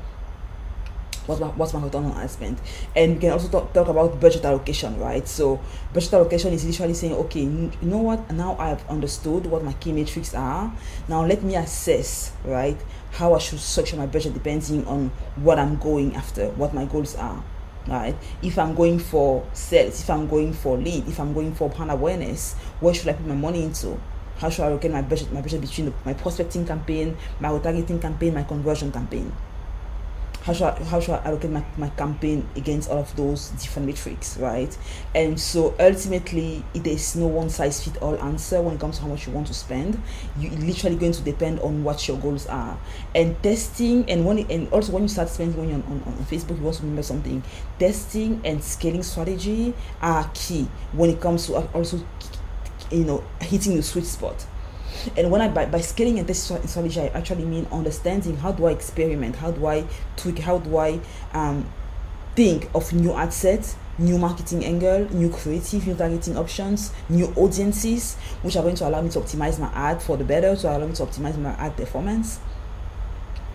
what's 1.26 1.42
my, 1.42 1.48
what's 1.48 1.74
my 1.74 1.82
return 1.82 2.06
on 2.06 2.18
ad 2.18 2.30
spend 2.30 2.60
and 2.96 3.16
we 3.16 3.20
can 3.20 3.32
also 3.32 3.48
talk, 3.48 3.74
talk 3.74 3.88
about 3.88 4.20
budget 4.20 4.44
allocation 4.46 5.00
right? 5.00 5.28
So 5.28 5.60
budget 5.94 6.14
allocation 6.14 6.54
is 6.54 6.66
literally 6.66 6.94
saying 6.94 7.14
okay 7.14 7.42
you 7.42 7.72
know 7.82 8.00
what? 8.00 8.32
Now 8.32 8.58
i've 8.58 8.88
understood 8.90 9.46
what 9.46 9.64
my 9.64 9.74
key 9.74 9.92
metrics 9.92 10.34
are. 10.34 10.74
Now 11.08 11.26
let 11.26 11.44
me 11.44 11.56
assess 11.56 12.32
right 12.44 12.78
how 13.14 13.36
i 13.36 13.38
should 13.38 13.60
structure 13.60 13.96
my 13.96 14.08
budget 14.08 14.34
depending 14.34 14.86
on 14.88 15.10
what 15.36 15.60
i'm 15.60 15.78
going 15.78 16.16
after 16.16 16.48
what 16.52 16.74
my 16.74 16.86
goals 16.86 17.16
are 17.16 17.44
right? 17.88 18.16
If 18.42 18.58
i'm 18.58 18.76
going 18.76 18.98
for 19.00 19.46
sales 19.54 20.02
if 20.02 20.10
i'm 20.10 20.28
going 20.28 20.54
for 20.54 20.78
lead 20.78 21.08
if 21.08 21.20
i'm 21.20 21.34
going 21.34 21.54
for 21.54 21.70
brand 21.70 21.92
awareness 21.92 22.54
where 22.80 22.94
should 22.94 23.10
i 23.10 23.14
put 23.14 23.26
my 23.26 23.36
money 23.36 23.64
into? 23.64 24.00
How 24.38 24.50
should 24.50 24.64
i 24.64 24.68
allocate 24.68 24.92
my 24.92 25.02
budget 25.02 25.32
my 25.32 25.42
budget 25.42 25.62
between 25.62 25.88
the, 25.88 25.94
my 26.06 26.14
prospecting 26.14 26.66
campaign 26.66 27.18
my 27.40 27.50
retargeting 27.50 28.02
campaign 28.02 28.34
my 28.34 28.44
conversion 28.44 28.92
campaign 28.92 29.32
how 30.44 30.52
should 30.52 30.66
I, 30.66 30.84
how 30.84 31.00
should 31.00 31.14
I 31.16 31.24
allocate 31.24 31.52
my, 31.52 31.64
my 31.78 31.90
campaign 31.92 32.46
against 32.58 32.90
all 32.90 33.00
of 33.00 33.16
those 33.16 33.50
different 33.52 33.88
metrics, 33.88 34.38
right? 34.38 34.78
And 35.16 35.40
so 35.40 35.74
ultimately, 35.80 36.66
it 36.74 36.86
is 36.86 37.16
no 37.16 37.28
one 37.28 37.50
size 37.50 37.82
fit 37.82 38.02
all 38.02 38.20
answer 38.22 38.62
when 38.62 38.76
it 38.76 38.80
comes 38.82 38.98
to 38.98 39.04
how 39.04 39.08
much 39.08 39.26
you 39.26 39.32
want 39.32 39.48
to 39.48 39.54
spend. 39.54 40.02
You 40.38 40.50
literally 40.50 40.98
going 40.98 41.14
to 41.14 41.22
depend 41.22 41.62
on 41.62 41.86
what 41.86 42.06
your 42.10 42.18
goals 42.18 42.46
are. 42.48 42.78
And 43.16 43.42
testing 43.42 44.10
and 44.10 44.26
when 44.26 44.40
and 44.52 44.68
also 44.74 44.92
when 44.92 45.04
you 45.04 45.10
start 45.10 45.30
spending 45.30 45.58
money 45.58 45.74
on, 45.74 45.84
on, 45.84 46.04
on 46.06 46.26
Facebook, 46.26 46.60
you 46.60 46.66
also 46.66 46.82
remember 46.82 47.04
something. 47.04 47.42
Testing 47.80 48.42
and 48.44 48.62
scaling 48.62 49.04
strategy 49.04 49.74
are 50.02 50.30
key 50.34 50.68
when 50.92 51.10
it 51.10 51.22
comes 51.22 51.48
to 51.48 51.56
also 51.74 52.06
you 52.92 53.06
know 53.06 53.24
hitting 53.40 53.76
the 53.76 53.84
sweet 53.84 54.06
spot 54.06 54.46
and 55.18 55.32
when 55.32 55.42
I 55.42 55.48
by, 55.48 55.66
by 55.66 55.82
scaling 55.82 56.20
and 56.20 56.28
testing 56.28 56.66
strategy, 56.68 57.02
I 57.02 57.08
actually 57.08 57.46
mean 57.46 57.68
understanding 57.72 58.38
how 58.38 58.52
do 58.52 58.66
I 58.66 58.72
experiment, 58.72 59.36
how 59.36 59.52
do 59.52 59.66
I 59.66 59.86
tweak, 60.16 60.40
how 60.40 60.60
do 60.60 60.78
I 60.78 61.00
um, 61.34 61.70
think 62.36 62.70
of 62.74 62.92
new 62.94 63.14
ad 63.14 63.34
sets, 63.34 63.76
new 63.98 64.18
marketing 64.18 64.66
angle, 64.66 65.08
new 65.14 65.30
creative, 65.30 65.86
new 65.88 65.96
targeting 65.96 66.38
options, 66.38 66.92
new 67.10 67.28
audiences, 67.36 68.16
which 68.42 68.56
are 68.56 68.64
going 68.64 68.76
to 68.76 68.88
allow 68.88 69.02
me 69.02 69.10
to 69.10 69.20
optimize 69.20 69.60
my 69.60 69.72
ad 69.74 70.02
for 70.02 70.18
the 70.18 70.24
better, 70.24 70.56
to 70.56 70.68
allow 70.68 70.86
me 70.86 70.94
to 70.94 71.04
optimize 71.04 71.38
my 71.38 71.52
ad 71.52 71.76
performance 71.78 72.40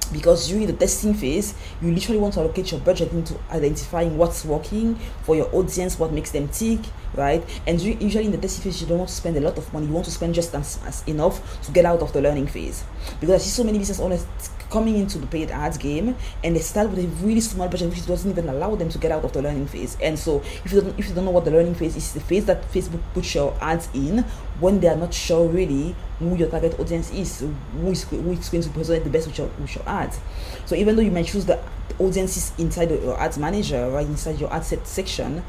because 0.08 0.48
during 0.48 0.66
the 0.66 0.72
testing 0.72 1.14
phase 1.14 1.54
you 1.80 1.92
literally 1.92 2.18
want 2.18 2.34
to 2.34 2.40
allocate 2.40 2.70
your 2.70 2.80
budget 2.80 3.12
into 3.12 3.34
identifying 3.50 4.16
what's 4.16 4.44
working 4.44 4.94
for 5.22 5.36
your 5.36 5.54
audience 5.54 5.98
what 5.98 6.12
makes 6.12 6.30
them 6.30 6.48
tick 6.48 6.80
right? 7.14 7.42
And 7.66 7.80
usually 7.80 8.26
in 8.26 8.32
the 8.32 8.38
testing 8.38 8.64
phase 8.64 8.80
you 8.80 8.86
don't 8.86 8.98
want 8.98 9.08
to 9.08 9.14
spend 9.14 9.36
a 9.36 9.40
lot 9.40 9.58
of 9.58 9.72
money. 9.72 9.86
You 9.86 9.92
want 9.92 10.06
to 10.06 10.10
spend 10.10 10.34
just 10.34 10.54
as, 10.54 10.78
as 10.84 11.02
enough 11.06 11.62
to 11.62 11.72
get 11.72 11.84
out 11.84 12.00
of 12.00 12.12
the 12.12 12.20
learning 12.20 12.46
phase. 12.46 12.84
Because 13.20 13.34
i 13.34 13.38
see 13.38 13.50
so 13.50 13.64
many 13.64 13.78
business 13.78 14.00
owners 14.00 14.26
coming 14.70 14.96
into 14.96 15.18
the 15.18 15.26
paid 15.26 15.50
ads 15.50 15.78
game 15.78 16.16
and 16.44 16.56
they 16.56 16.60
start 16.60 16.90
with 16.90 16.98
a 16.98 17.06
really 17.24 17.40
small 17.40 17.68
budget 17.68 17.90
which 17.90 18.06
doesn't 18.06 18.30
even 18.30 18.48
allow 18.48 18.74
them 18.74 18.88
to 18.88 18.98
get 18.98 19.10
out 19.10 19.24
of 19.24 19.32
the 19.32 19.42
learning 19.42 19.66
phase. 19.66 19.96
And 20.02 20.18
so 20.18 20.40
if 20.64 20.72
you 20.72 20.80
don't 20.80 20.98
if 20.98 21.08
you 21.08 21.14
don't 21.14 21.24
know 21.24 21.30
what 21.30 21.44
the 21.44 21.50
learning 21.50 21.74
phase 21.74 21.96
is 21.96 22.12
the 22.12 22.20
phase 22.20 22.44
that 22.46 22.62
facebook 22.72 23.00
puts 23.14 23.34
your 23.34 23.56
ads 23.60 23.88
in 23.94 24.20
when 24.60 24.80
they 24.80 24.88
are 24.88 24.96
not 24.96 25.14
sure 25.14 25.48
really 25.48 25.94
who 26.18 26.36
your 26.36 26.48
target 26.48 26.78
audience 26.80 27.10
is 27.12 27.40
who 27.40 27.90
is, 27.90 28.04
who 28.04 28.32
is 28.32 28.48
going 28.48 28.62
to 28.62 28.70
present 28.70 29.04
the 29.04 29.10
best 29.10 29.26
with 29.26 29.38
your, 29.38 29.48
with 29.58 29.74
your 29.74 29.88
ads. 29.88 30.18
So 30.66 30.74
even 30.74 30.96
though 30.96 31.02
you 31.02 31.10
might 31.10 31.26
choose 31.26 31.46
the 31.46 31.60
audiences 31.98 32.52
inside 32.58 32.90
your 32.90 33.18
ads 33.18 33.38
manager 33.38 33.90
right 33.90 34.06
inside 34.06 34.38
your 34.40 34.52
ad 34.52 34.64
set 34.64 34.86
section 34.86 35.42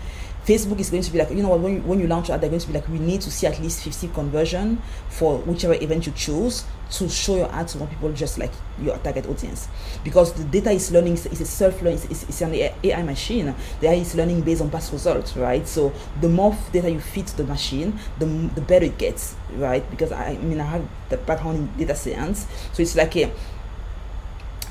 Facebook 0.50 0.80
is 0.80 0.90
going 0.90 1.04
to 1.04 1.12
be 1.12 1.20
like, 1.20 1.30
you 1.30 1.44
know 1.44 1.50
what, 1.50 1.60
when 1.60 1.76
you, 1.76 1.82
when 1.82 2.00
you 2.00 2.08
launch 2.08 2.28
your 2.28 2.34
ad, 2.34 2.42
they're 2.42 2.50
going 2.50 2.60
to 2.60 2.68
be 2.68 2.74
like, 2.74 2.90
we 2.90 2.98
need 2.98 3.22
to 3.22 3.30
see 3.30 3.46
at 3.46 3.60
least 3.60 3.84
50 3.84 4.08
conversion 4.08 4.82
for 5.08 5.38
whichever 5.38 5.76
event 5.76 6.08
you 6.08 6.12
choose 6.14 6.66
to 6.90 7.08
show 7.08 7.36
your 7.36 7.52
ad 7.54 7.68
to 7.68 7.78
more 7.78 7.88
people 7.88 8.12
just 8.14 8.40
like 8.40 8.50
your 8.82 8.98
target 8.98 9.28
audience. 9.28 9.68
Because 10.04 10.34
the 10.34 10.44
data 10.46 10.72
is 10.72 10.92
learning, 10.92 11.14
it's 11.14 11.40
a 11.40 11.46
self-learning, 11.46 12.00
it's, 12.10 12.24
it's 12.24 12.42
an 12.42 12.56
AI 12.56 13.04
machine. 13.04 13.54
The 13.80 13.90
AI 13.90 13.94
is 13.98 14.16
learning 14.16 14.42
based 14.42 14.62
on 14.62 14.72
past 14.72 14.92
results, 14.92 15.38
right? 15.38 15.68
So 15.68 15.94
the 16.20 16.30
more 16.30 16.58
data 16.72 16.90
you 16.90 17.00
feed 17.00 17.28
the 17.28 17.44
machine, 17.44 18.00
the, 18.18 18.26
the 18.26 18.62
better 18.62 18.86
it 18.86 18.98
gets, 18.98 19.36
right? 19.54 19.88
Because 19.92 20.12
I, 20.12 20.30
I 20.30 20.38
mean, 20.38 20.60
I 20.60 20.66
have 20.66 20.90
the 21.10 21.18
background 21.18 21.58
in 21.58 21.78
data 21.78 21.96
science. 21.96 22.48
So 22.74 22.82
it's 22.82 22.96
like 22.96 23.16
a, 23.18 23.32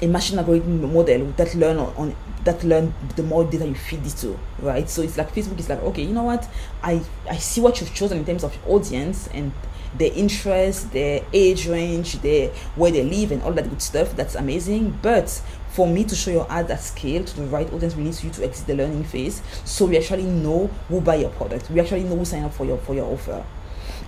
a 0.01 0.07
machine 0.07 0.39
algorithm 0.39 0.93
model 0.93 1.27
that 1.37 1.55
learn 1.55 1.77
on, 1.79 2.15
that 2.45 2.63
learn 2.65 2.95
the 3.17 3.23
more 3.23 3.45
data 3.45 3.67
you 3.67 3.75
feed 3.75 4.05
it 4.07 4.17
to 4.17 4.39
right? 4.61 4.89
So 4.89 5.03
it's 5.03 5.19
like 5.19 5.35
facebook 5.35 5.59
is 5.59 5.69
like 5.69 5.83
okay 5.83 6.03
you 6.03 6.13
know 6.13 6.23
what? 6.23 6.49
I 6.83 7.03
i 7.29 7.37
see 7.37 7.61
what 7.61 7.81
you've 7.81 7.95
chosen 7.95 8.19
in 8.19 8.25
terms 8.25 8.45
of 8.45 8.57
audience 8.69 9.29
and 9.29 9.53
their 9.97 10.13
interest 10.13 10.93
their 10.93 11.25
age 11.33 11.67
range 11.67 12.21
their 12.21 12.51
where 12.77 12.91
they 12.91 13.03
live 13.03 13.33
and 13.33 13.43
all 13.43 13.53
that 13.53 13.69
good 13.69 13.83
stuff 13.83 14.15
that's 14.15 14.35
amazing. 14.35 14.99
But 15.03 15.43
for 15.71 15.87
me 15.87 16.05
to 16.05 16.15
show 16.15 16.31
your 16.31 16.47
ad 16.51 16.71
at 16.71 16.81
scale 16.81 17.25
to 17.25 17.37
the 17.37 17.47
right 17.47 17.71
audience 17.73 17.97
we 17.97 18.05
need 18.05 18.23
you 18.23 18.31
to 18.31 18.45
exit 18.45 18.67
the 18.67 18.75
learning 18.75 19.05
phase. 19.05 19.43
So 19.65 19.87
we 19.87 19.97
actually 19.97 20.25
know 20.25 20.69
who 20.89 21.01
buy 21.01 21.17
your 21.17 21.31
product. 21.31 21.71
We 21.71 21.81
actually 21.81 22.05
know 22.05 22.17
who 22.17 22.25
sign 22.25 22.45
up 22.45 22.55
for 22.55 22.65
your 22.65 22.79
for 22.79 22.95
your 22.95 23.07
offer 23.13 23.45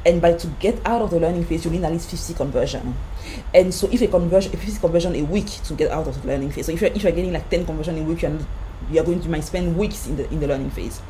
and 0.07 0.21
by 0.21 0.33
to 0.33 0.47
get 0.59 0.81
out 0.87 1.03
of 1.03 1.11
the 1.11 1.21
learning 1.21 1.45
phase 1.45 1.65
you 1.65 1.71
need 1.71 1.85
at 1.85 1.93
least 1.93 2.11
50 2.11 2.35
conversion. 2.35 2.95
And 3.55 3.73
so 3.73 3.89
if 3.91 4.01
a 4.03 4.07
conversion 4.07 4.53
if 4.53 4.67
it's 4.67 4.79
conversion 4.79 5.15
a 5.15 5.23
week 5.23 5.47
to 5.65 5.75
get 5.75 5.91
out 5.91 6.07
of 6.07 6.21
the 6.21 6.29
learning 6.29 6.53
phase. 6.53 6.67
So 6.67 6.73
if 6.73 6.81
you're, 6.81 6.91
if 6.91 7.03
you're 7.03 7.13
getting 7.13 7.33
like 7.33 7.49
10 7.51 7.67
conversion 7.67 7.99
a 7.99 8.03
week 8.03 8.23
you're, 8.23 8.39
you're 8.91 9.05
going 9.05 9.21
to 9.21 9.29
might 9.29 9.45
spend 9.45 9.77
weeks 9.77 10.07
in 10.07 10.17
the 10.17 10.31
in 10.33 10.41
the 10.41 10.47
learning 10.47 10.71
phase 10.71 11.01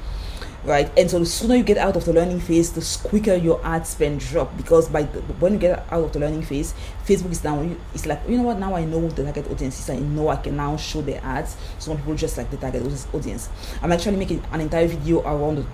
right? 0.64 0.90
And 0.98 1.10
so 1.10 1.18
the 1.18 1.26
sooner 1.26 1.56
you 1.56 1.62
get 1.62 1.78
out 1.78 1.96
of 1.96 2.04
the 2.04 2.12
learning 2.12 2.40
phase, 2.40 2.72
the 2.72 3.08
quicker 3.08 3.34
your 3.34 3.64
ad 3.64 3.86
spend 3.86 4.20
drop 4.20 4.56
because 4.56 4.88
by 4.88 5.02
the, 5.04 5.20
when 5.40 5.54
you 5.54 5.58
get 5.58 5.86
out 5.90 6.04
of 6.04 6.12
the 6.12 6.18
learning 6.18 6.42
phase, 6.42 6.74
Facebook 7.04 7.32
is 7.32 7.42
now 7.42 7.68
it's 7.94 8.06
like 8.06 8.20
you 8.28 8.36
know 8.36 8.44
what 8.44 8.58
now 8.58 8.74
I 8.74 8.84
know 8.84 9.08
the 9.08 9.24
target 9.24 9.50
audience 9.50 9.78
is 9.80 9.90
I 9.90 9.98
know 9.98 10.28
I 10.28 10.36
can 10.36 10.56
now 10.56 10.76
show 10.76 11.02
the 11.02 11.22
ads. 11.24 11.56
So 11.78 11.94
people 11.94 12.14
just 12.14 12.36
like 12.36 12.50
the 12.50 12.56
target 12.56 12.82
audience. 13.12 13.48
I'm 13.82 13.92
actually 13.92 14.16
making 14.16 14.42
an 14.52 14.60
entire 14.60 14.86
video 14.86 15.20
around 15.22 15.56
the 15.56 15.66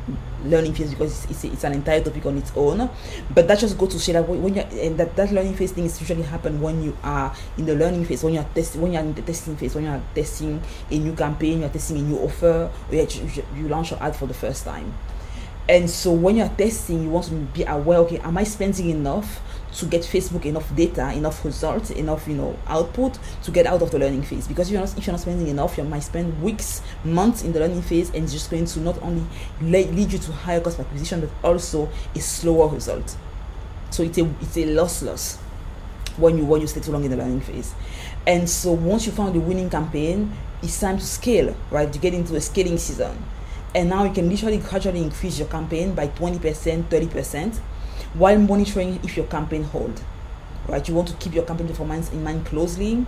learning 0.45 0.75
phase 0.75 0.91
because 0.91 1.25
it's, 1.25 1.45
it's, 1.45 1.55
it's 1.55 1.65
an 1.65 1.73
entire 1.73 2.03
topic 2.03 2.25
on 2.27 2.39
its 2.39 2.53
own. 2.55 2.89
But 3.35 3.49
that 3.49 3.59
just 3.59 3.77
go 3.79 3.87
to 3.87 3.99
show 3.99 4.13
that 4.13 4.29
when 4.29 4.55
you 4.55 4.61
and 4.61 4.99
that 4.99 5.17
that 5.17 5.33
learning 5.33 5.55
phase 5.55 5.73
thing 5.73 5.85
is 5.85 6.01
usually 6.01 6.23
happen 6.23 6.61
when 6.61 6.83
you 6.83 6.97
are 7.03 7.35
in 7.59 7.67
the 7.67 7.75
learning 7.75 8.05
phase 8.05 8.23
when 8.23 8.35
you're 8.35 8.47
testing 8.55 8.81
when 8.81 8.93
you're 8.93 9.03
in 9.03 9.15
the 9.15 9.23
testing 9.23 9.57
phase 9.57 9.75
when 9.75 9.85
you're 9.85 10.03
testing 10.15 10.63
a 10.91 10.99
new 10.99 11.15
campaign 11.15 11.61
you're 11.61 11.69
testing 11.69 11.99
a 11.99 12.03
new 12.03 12.19
offer 12.19 12.71
or 12.89 12.95
you, 12.95 13.45
you 13.55 13.69
launch 13.69 13.91
your 13.91 14.03
ad 14.03 14.15
for 14.15 14.27
the 14.27 14.35
first 14.35 14.65
time 14.65 14.76
and 15.69 15.91
so 15.91 16.13
when 16.13 16.37
you're 16.37 16.49
testing 16.51 17.03
you 17.03 17.11
want 17.11 17.27
to 17.27 17.35
be 17.35 17.65
aware 17.65 17.99
okay 17.99 18.19
am 18.19 18.39
i 18.39 18.45
spending 18.45 18.91
enough 18.91 19.41
to 19.75 19.85
get 19.87 20.03
facebook 20.03 20.45
enough 20.47 20.75
data 20.75 21.13
enough 21.13 21.45
results 21.45 21.91
enough 21.91 22.27
you 22.29 22.35
know 22.35 22.57
output 22.67 23.19
to 23.43 23.51
get 23.51 23.67
out 23.67 23.83
of 23.83 23.91
the 23.91 23.99
learning 23.99 24.23
phase? 24.23 24.49
Because 24.49 24.71
you're 24.71 24.81
not, 24.81 24.97
if 24.97 25.07
you're 25.07 25.13
not 25.13 25.21
spending 25.21 25.49
enough 25.49 25.77
you 25.77 25.85
might 25.85 26.01
spend 26.01 26.43
weeks 26.43 26.83
months 27.05 27.43
in 27.43 27.53
the 27.53 27.61
learning 27.61 27.83
phase 27.83 28.09
and 28.09 28.25
it's 28.25 28.33
just 28.33 28.51
going 28.51 28.65
to 28.65 28.81
not 28.81 29.01
only 29.03 29.25
lead 29.61 30.13
you 30.13 30.19
to 30.19 30.33
higher 30.33 30.61
cost 30.61 30.81
acquisition 30.81 31.21
but 31.21 31.31
also 31.49 31.89
a 32.15 32.21
slower 32.21 32.69
result. 32.69 33.17
So 33.91 34.03
it's 34.03 34.19
a 34.19 34.25
it's 34.41 34.57
a 34.57 34.67
loss 34.67 35.03
loss 35.03 35.37
when 36.17 36.39
you 36.39 36.45
when 36.45 36.61
you 36.61 36.67
stay 36.67 36.81
too 36.81 36.93
long 36.93 37.05
in 37.05 37.11
the 37.11 37.17
learning 37.17 37.43
phase. 37.43 37.75
And 38.27 38.49
so 38.49 38.73
once 38.73 39.07
you 39.07 39.13
found 39.13 39.35
the 39.35 39.41
winning 39.41 39.71
campaign 39.71 40.33
it's 40.63 40.81
time 40.81 40.99
to 40.99 41.05
scale 41.05 41.55
right? 41.71 41.93
To 41.93 41.99
get 41.99 42.15
into 42.15 42.35
a 42.35 42.41
scaling 42.41 42.79
season 42.79 43.23
and 43.77 43.91
now 43.91 44.05
you 44.05 44.13
can 44.13 44.29
literally 44.29 44.57
gradually 44.57 45.03
increase 45.03 45.39
your 45.39 45.49
campaign 45.49 45.95
by 45.95 46.09
20% 46.09 46.85
30% 46.85 47.57
while 48.15 48.39
monitoring 48.39 48.99
if 49.05 49.17
your 49.17 49.27
campaign 49.27 49.63
hold 49.63 50.03
right? 50.67 50.89
You 50.89 50.95
want 50.95 51.09
to 51.09 51.15
keep 51.17 51.35
your 51.35 51.45
campaign 51.45 51.69
performance 51.69 52.11
in 52.11 52.25
mind 52.25 52.47
closely 52.47 53.07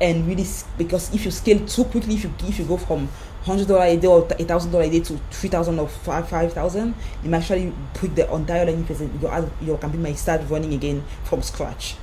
and 0.00 0.26
really 0.26 0.46
because 0.78 1.12
if 1.14 1.24
you 1.24 1.30
scale 1.30 1.64
too 1.66 1.84
quickly 1.84 2.14
if 2.14 2.24
you 2.24 2.32
if 2.44 2.58
you 2.58 2.64
go 2.64 2.76
from 2.76 3.08
hundred 3.42 3.68
dollar 3.68 3.84
a 3.84 3.96
day 3.96 4.06
or 4.06 4.26
a 4.38 4.44
thousand 4.44 4.70
dollar 4.72 4.84
a 4.84 4.90
day 4.90 5.00
to 5.00 5.18
three 5.30 5.50
thousand 5.50 5.78
or 5.78 5.88
five 5.88 6.28
thousand 6.52 6.94
you 7.22 7.28
might 7.30 7.38
actually 7.38 7.72
put 7.92 8.14
the 8.16 8.32
entire 8.32 8.66
phase 8.84 9.02
your 9.20 9.50
your 9.60 9.78
campaign 9.78 10.02
might 10.02 10.16
start 10.16 10.40
running 10.48 10.72
again 10.74 11.04
from 11.24 11.42
scratch 11.42 11.96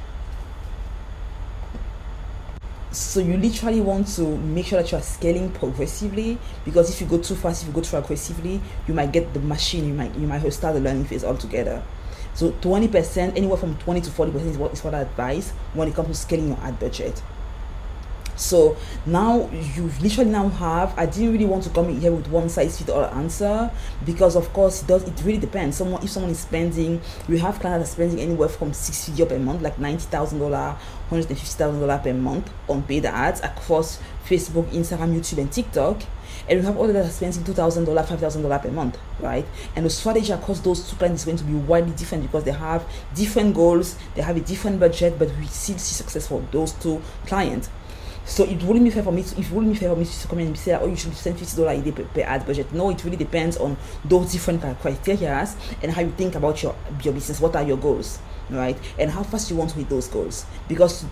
so 2.92 3.22
you 3.22 3.38
literally 3.38 3.80
want 3.80 4.06
to 4.06 4.22
make 4.38 4.66
sure 4.66 4.82
that 4.82 4.92
you 4.92 4.98
are 4.98 5.02
scaling 5.02 5.50
progressively 5.52 6.38
because 6.66 6.90
if 6.90 7.00
you 7.00 7.08
go 7.08 7.18
too 7.18 7.36
fast 7.36 7.62
if 7.62 7.70
you 7.70 7.74
go 7.74 7.82
too 7.82 7.96
aggressively 7.96 8.60
you 8.86 8.94
might 8.94 9.14
get 9.14 9.34
the 9.34 9.40
machine 9.40 9.88
you 9.88 9.94
might 9.94 10.14
you 10.16 10.28
might 10.28 10.48
start 10.52 10.74
the 10.76 10.82
learning 10.82 11.06
phase 11.06 11.24
altogether. 11.24 11.82
So 12.34 12.52
20% 12.52 13.38
anywhere 13.38 13.58
from 13.58 13.78
20 13.78 14.02
to 14.02 14.10
40% 14.10 14.36
is 14.46 14.58
what 14.58 14.74
is 14.74 14.84
what 14.84 14.94
i 14.94 15.02
advise 15.02 15.52
when 15.74 15.88
it 15.88 15.96
comes 15.96 16.08
to 16.08 16.16
scaling 16.16 16.50
your 16.50 16.58
ad 16.60 16.80
budget 16.80 17.22
so 18.42 18.76
now 19.06 19.48
you 19.52 19.84
literally 20.02 20.30
now 20.30 20.50
have 20.50 20.98
i 20.98 21.06
didn't 21.06 21.32
really 21.32 21.46
want 21.46 21.64
to 21.64 21.70
come 21.70 21.88
in 21.90 22.02
here 22.02 22.12
with 22.12 22.28
one 22.28 22.50
size 22.50 22.80
fit 22.80 22.90
all 22.90 23.06
answer 23.06 23.70
because 24.06 24.36
of 24.36 24.52
course 24.52 24.82
it 24.82 24.88
does 24.88 25.04
it 25.04 25.22
really 25.24 25.38
depends 25.38 25.78
someone 25.78 26.02
if 26.04 26.10
someone 26.10 26.32
is 26.32 26.40
spending 26.40 27.00
we 27.28 27.38
have 27.38 27.60
clients 27.60 27.88
that 27.88 27.92
are 27.92 27.96
spending 28.08 28.20
anywhere 28.20 28.50
from 28.50 28.74
six 28.74 29.08
figure 29.08 29.26
per 29.26 29.38
month 29.38 29.62
like 29.62 29.78
ninety 29.78 30.06
thousand 30.06 30.40
dollar 30.40 30.76
hundred 31.10 31.30
and 31.30 31.38
fifty 31.38 31.56
thousand 31.56 31.80
dollar 31.80 32.00
per 32.00 32.14
month 32.14 32.52
on 32.68 32.82
paid 32.84 33.06
ads 33.06 33.42
across 33.42 34.00
facebook 34.26 34.66
instagram 34.72 35.16
youtube 35.16 35.38
and 35.38 35.52
tiktok 35.52 36.02
and 36.50 36.60
we 36.60 36.66
have 36.66 36.78
others 36.78 36.94
that 36.94 37.06
are 37.06 37.10
spending 37.10 37.44
two 37.44 37.54
thousand 37.54 37.86
dollar, 37.86 38.04
five 38.04 38.20
thousand 38.20 38.42
dollar 38.42 38.60
per 38.60 38.72
month, 38.72 38.98
right? 39.20 39.46
And 39.76 39.86
the 39.86 39.90
strategy 39.90 40.32
across 40.32 40.60
those 40.60 40.90
two 40.90 40.96
clients 40.96 41.22
is 41.22 41.26
going 41.26 41.38
to 41.38 41.44
be 41.44 41.54
widely 41.54 41.92
different 41.94 42.24
because 42.24 42.44
they 42.44 42.52
have 42.52 42.86
different 43.16 43.56
goals, 43.56 43.98
they 44.16 44.22
have 44.22 44.38
a 44.38 44.42
different 44.42 44.80
budget, 44.80 45.18
but 45.20 45.30
we 45.38 45.46
still 45.46 45.78
see 45.78 45.94
success 45.94 46.28
for 46.28 46.42
those 46.52 46.74
two 46.74 47.02
clients. 47.26 47.70
So 48.32 48.46
it 48.46 48.64
wouldn't 48.64 48.86
be 48.86 48.92
fair 48.92 49.04
for 49.04 49.12
me 49.12 49.24
to, 49.24 49.38
it 49.38 49.52
wouldn't 49.52 49.74
be 49.74 49.78
fair 49.78 49.90
for 49.90 49.98
me 49.98 50.06
to 50.06 50.28
come 50.30 50.40
and 50.40 50.58
say, 50.58 50.74
oh, 50.74 50.88
you 50.88 50.96
should 50.96 51.14
spend 51.14 51.38
fifty 51.38 51.58
dollars 51.58 51.80
a 51.80 51.82
day 51.82 51.92
per, 51.92 52.06
per, 52.06 52.22
ad 52.22 52.46
budget. 52.46 52.72
No, 52.72 52.90
it 52.90 53.04
really 53.04 53.18
depends 53.18 53.58
on 53.58 53.76
those 54.06 54.32
different 54.32 54.62
criteria 54.80 55.46
and 55.84 55.92
how 55.92 56.00
you 56.00 56.12
think 56.12 56.36
about 56.36 56.64
your 56.64 56.74
your 57.04 57.14
business. 57.14 57.42
What 57.42 57.58
are 57.58 57.64
your 57.64 57.76
goals, 57.76 58.20
right? 58.50 58.78
And 58.98 59.12
how 59.12 59.24
fast 59.24 59.52
you 59.52 59.58
want 59.58 59.72
to 59.72 59.76
hit 59.80 59.90
those 59.90 60.08
goals. 60.08 60.46
Because 60.70 61.04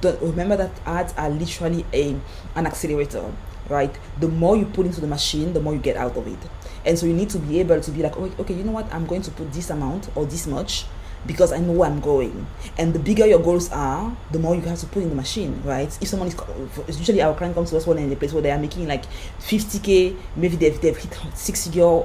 the, 0.00 0.16
remember 0.22 0.56
that 0.56 0.70
ads 0.86 1.12
are 1.18 1.28
literally 1.28 1.84
a 1.92 2.18
an 2.56 2.66
accelerator, 2.66 3.30
right? 3.68 3.94
The 4.20 4.28
more 4.28 4.56
you 4.56 4.64
put 4.64 4.86
into 4.86 5.02
the 5.02 5.06
machine, 5.06 5.52
the 5.52 5.60
more 5.60 5.74
you 5.74 5.80
get 5.80 5.98
out 5.98 6.16
of 6.16 6.26
it. 6.26 6.38
And 6.86 6.98
so 6.98 7.04
you 7.04 7.12
need 7.12 7.28
to 7.30 7.38
be 7.38 7.60
able 7.60 7.82
to 7.82 7.90
be 7.90 8.02
like, 8.02 8.16
oh, 8.16 8.32
okay, 8.38 8.54
you 8.54 8.64
know 8.64 8.72
what? 8.72 8.90
I'm 8.94 9.04
going 9.04 9.20
to 9.22 9.30
put 9.30 9.52
this 9.52 9.68
amount 9.68 10.08
or 10.16 10.24
this 10.24 10.46
much 10.46 10.86
because 11.26 11.52
I 11.52 11.58
know 11.58 11.72
where 11.72 11.90
I'm 11.90 12.00
going. 12.00 12.46
And 12.78 12.92
the 12.92 12.98
bigger 12.98 13.26
your 13.26 13.38
goals 13.38 13.70
are, 13.70 14.16
the 14.30 14.38
more 14.38 14.54
you 14.54 14.62
have 14.62 14.78
to 14.80 14.86
put 14.86 15.02
in 15.02 15.08
the 15.08 15.14
machine, 15.14 15.62
right? 15.64 15.86
If 16.00 16.08
someone 16.08 16.28
is 16.28 16.98
usually 16.98 17.22
our 17.22 17.34
client 17.34 17.54
comes 17.54 17.70
to 17.70 17.76
us 17.76 17.86
one 17.86 17.98
in 17.98 18.12
a 18.12 18.16
place 18.16 18.32
where 18.32 18.42
they 18.42 18.50
are 18.50 18.58
making 18.58 18.88
like 18.88 19.04
50k, 19.40 20.16
maybe 20.36 20.56
they've, 20.56 20.80
they've 20.80 20.96
hit 20.96 21.16
six 21.34 21.66
figure, 21.66 22.02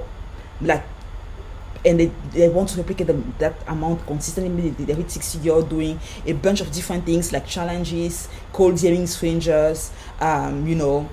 like, 0.61 0.83
and 1.85 1.99
they, 1.99 2.11
they 2.31 2.49
want 2.49 2.69
to 2.69 2.77
replicate 2.77 3.07
the, 3.07 3.13
that 3.39 3.55
amount 3.67 4.05
consistently. 4.05 4.69
They, 4.71 4.83
they 4.85 4.93
hit 4.93 5.09
six 5.09 5.35
figure 5.35 5.61
doing 5.61 5.99
a 6.25 6.33
bunch 6.33 6.61
of 6.61 6.71
different 6.71 7.05
things 7.05 7.31
like 7.31 7.47
challenges, 7.47 8.27
cold 8.53 8.75
DMing 8.75 9.07
strangers, 9.07 9.91
um, 10.19 10.67
you 10.67 10.75
know, 10.75 11.09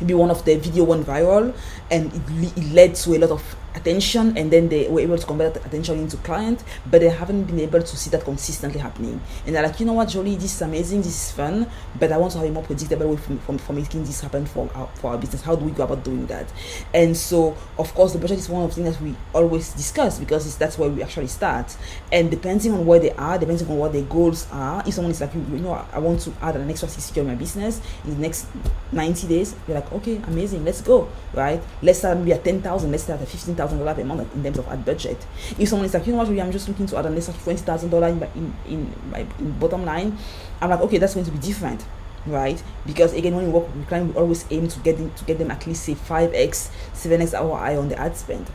maybe 0.00 0.14
one 0.14 0.30
of 0.30 0.44
the 0.44 0.56
video 0.56 0.84
went 0.84 1.06
viral 1.06 1.54
and 1.90 2.12
it, 2.12 2.52
it 2.56 2.72
led 2.72 2.94
to 2.94 3.16
a 3.16 3.18
lot 3.18 3.30
of 3.30 3.56
attention 3.78 4.36
and 4.36 4.50
then 4.50 4.68
they 4.68 4.88
were 4.88 5.00
able 5.00 5.16
to 5.16 5.26
convert 5.26 5.56
attention 5.64 5.98
into 5.98 6.16
client 6.18 6.62
but 6.90 7.00
they 7.00 7.08
haven't 7.08 7.44
been 7.44 7.60
able 7.60 7.80
to 7.80 7.96
see 7.96 8.10
that 8.10 8.24
consistently 8.24 8.80
happening. 8.80 9.20
And 9.46 9.54
they're 9.54 9.62
like 9.62 9.80
you 9.80 9.86
know 9.86 9.92
what 9.94 10.08
joly 10.08 10.34
this 10.34 10.54
is 10.54 10.62
amazing 10.62 10.98
this 10.98 11.08
is 11.08 11.32
fun 11.32 11.66
but 11.98 12.12
i 12.12 12.16
want 12.16 12.32
to 12.32 12.38
have 12.38 12.46
a 12.46 12.50
more 12.50 12.62
predictable 12.62 13.10
way 13.10 13.16
from, 13.16 13.58
for 13.58 13.72
making 13.72 14.04
this 14.04 14.20
happen 14.20 14.46
for 14.46 14.68
our, 14.74 14.88
for 14.94 15.12
our 15.12 15.18
business. 15.18 15.42
How 15.42 15.56
do 15.56 15.64
we 15.64 15.70
go 15.70 15.84
about 15.84 16.04
doing 16.04 16.26
that? 16.26 16.52
And 16.92 17.16
so 17.16 17.56
of 17.78 17.94
course 17.94 18.12
the 18.12 18.18
budget 18.18 18.38
is 18.38 18.48
one 18.48 18.64
of 18.64 18.70
the 18.70 18.82
things 18.82 18.96
that 18.96 19.02
we 19.02 19.14
always 19.34 19.72
discuss 19.72 20.18
because 20.18 20.56
that's 20.56 20.78
where 20.78 20.90
we 20.90 21.02
actually 21.02 21.28
start. 21.28 21.76
And 22.12 22.30
depending 22.30 22.72
on 22.72 22.84
where 22.84 22.98
they 22.98 23.12
are 23.12 23.38
depending 23.38 23.68
on 23.68 23.78
what 23.78 23.92
their 23.92 24.02
goals 24.02 24.46
are 24.52 24.82
if 24.86 24.94
someone 24.94 25.12
is 25.12 25.20
like 25.20 25.34
you 25.34 25.40
know 25.40 25.72
i 25.92 25.98
want 25.98 26.20
to 26.20 26.32
add 26.42 26.56
an 26.56 26.68
extra 26.70 26.88
60 26.88 27.14
to 27.14 27.24
my 27.24 27.34
business 27.34 27.80
in 28.04 28.10
the 28.14 28.20
next 28.20 28.46
90 28.92 29.28
days 29.28 29.54
you're 29.66 29.78
like 29.78 29.90
okay 29.92 30.20
amazing 30.26 30.64
let's 30.64 30.80
go 30.80 31.08
right? 31.34 31.62
Let's 31.82 32.00
start 32.00 32.18
maybe 32.18 32.32
at 32.32 32.44
10000 32.44 32.90
let's 32.90 33.04
start 33.04 33.20
at 33.20 33.28
15000 33.28 33.67
thousand 33.68 33.78
dollar 33.78 33.94
per 33.94 34.04
month 34.04 34.34
in 34.34 34.42
terms 34.42 34.58
of 34.58 34.68
ad 34.68 34.84
budget. 34.84 35.26
If 35.58 35.68
someone 35.68 35.86
is 35.86 35.94
like, 35.94 36.06
you 36.06 36.12
know 36.12 36.18
what, 36.18 36.28
I'm 36.28 36.52
just 36.52 36.68
looking 36.68 36.86
to 36.86 36.96
add 36.98 37.06
an 37.06 37.16
extra 37.16 37.34
twenty 37.34 37.60
thousand 37.60 37.90
dollar 37.90 38.08
in 38.08 38.18
my 38.18 38.28
in, 38.34 38.54
in 38.66 38.94
my 39.10 39.26
in 39.38 39.58
bottom 39.58 39.84
line, 39.84 40.16
I'm 40.60 40.70
like, 40.70 40.80
okay, 40.80 40.98
that's 40.98 41.14
going 41.14 41.26
to 41.26 41.32
be 41.32 41.38
different 41.38 41.84
right? 42.26 42.62
Because 42.86 43.14
again, 43.14 43.34
when 43.34 43.46
you 43.46 43.50
work 43.50 43.74
with 43.74 43.88
client, 43.88 44.14
we 44.14 44.20
always 44.20 44.44
aim 44.50 44.68
to 44.68 44.80
get 44.80 44.98
them 44.98 45.10
to 45.14 45.24
get 45.24 45.38
them 45.38 45.50
at 45.50 45.66
least 45.66 45.84
say 45.84 45.94
five 45.94 46.34
x, 46.34 46.70
seven 46.92 47.22
x 47.22 47.32
ROI 47.32 47.78
on 47.78 47.88
the 47.88 47.98
ad 47.98 48.16
spend. 48.16 48.46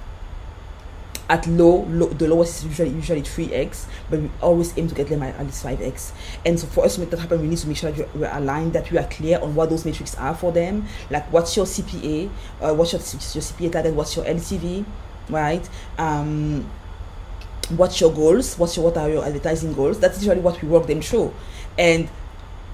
At 1.33 1.47
low, 1.47 1.85
low, 1.89 2.09
the 2.09 2.27
lowest 2.27 2.59
is 2.59 2.65
usually 2.65 2.91
usually 2.91 3.21
three 3.21 3.51
x, 3.51 3.87
but 4.09 4.19
we 4.19 4.29
always 4.39 4.77
aim 4.77 4.87
to 4.87 4.93
get 4.93 5.07
them 5.07 5.23
at, 5.23 5.33
at 5.35 5.45
least 5.45 5.63
five 5.63 5.81
x. 5.81 6.13
And 6.45 6.59
so 6.59 6.67
for 6.67 6.85
us 6.85 6.93
to 6.95 7.01
make 7.01 7.09
that 7.09 7.19
happen, 7.19 7.41
we 7.41 7.47
need 7.47 7.57
to 7.57 7.67
make 7.67 7.77
sure 7.77 7.91
that 7.91 8.15
we're 8.15 8.29
aligned, 8.31 8.73
that 8.73 8.91
we 8.91 8.99
are 8.99 9.07
clear 9.07 9.39
on 9.39 9.55
what 9.55 9.71
those 9.71 9.83
metrics 9.83 10.13
are 10.15 10.35
for 10.35 10.51
them. 10.51 10.85
Like, 11.09 11.25
what's 11.33 11.57
your 11.57 11.65
CPA? 11.65 12.29
Uh, 12.61 12.73
what's 12.75 12.93
your 12.93 13.01
your 13.01 13.41
CPA 13.41 13.71
target? 13.71 13.95
What's 13.95 14.15
your 14.15 14.25
LTV? 14.25 14.85
right? 15.29 15.67
Um, 15.97 16.69
what's 17.69 17.99
your 18.01 18.13
goals? 18.13 18.57
What's 18.57 18.75
your 18.75 18.85
what 18.85 18.97
are 18.97 19.09
your 19.09 19.25
advertising 19.25 19.73
goals? 19.73 19.99
That's 19.99 20.17
usually 20.17 20.41
what 20.41 20.61
we 20.61 20.67
work 20.67 20.87
them 20.87 21.01
through, 21.01 21.33
and 21.77 22.09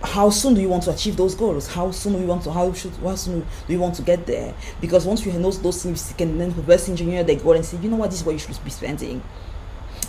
how 0.03 0.29
soon 0.29 0.53
do 0.53 0.61
you 0.61 0.69
want 0.69 0.83
to 0.83 0.91
achieve 0.91 1.17
those 1.17 1.35
goals? 1.35 1.67
How 1.67 1.91
soon 1.91 2.13
do 2.13 2.19
you 2.19 2.27
want 2.27 2.43
to 2.43 2.51
how 2.51 2.71
should 2.73 2.93
how 3.03 3.15
soon 3.15 3.41
do 3.41 3.73
you 3.73 3.79
want 3.79 3.95
to 3.95 4.01
get 4.01 4.25
there? 4.25 4.53
Because 4.79 5.05
once 5.05 5.25
you 5.25 5.33
know 5.33 5.51
those 5.51 5.83
things, 5.83 6.09
you 6.09 6.15
can 6.15 6.37
then 6.37 6.55
reverse 6.55 6.87
engineer 6.87 7.23
the 7.23 7.35
goal 7.35 7.53
and 7.53 7.65
say, 7.65 7.77
you 7.77 7.89
know 7.89 7.97
what, 7.97 8.09
this 8.09 8.21
is 8.21 8.25
what 8.25 8.31
you 8.31 8.39
should 8.39 8.63
be 8.63 8.69
spending. 8.69 9.21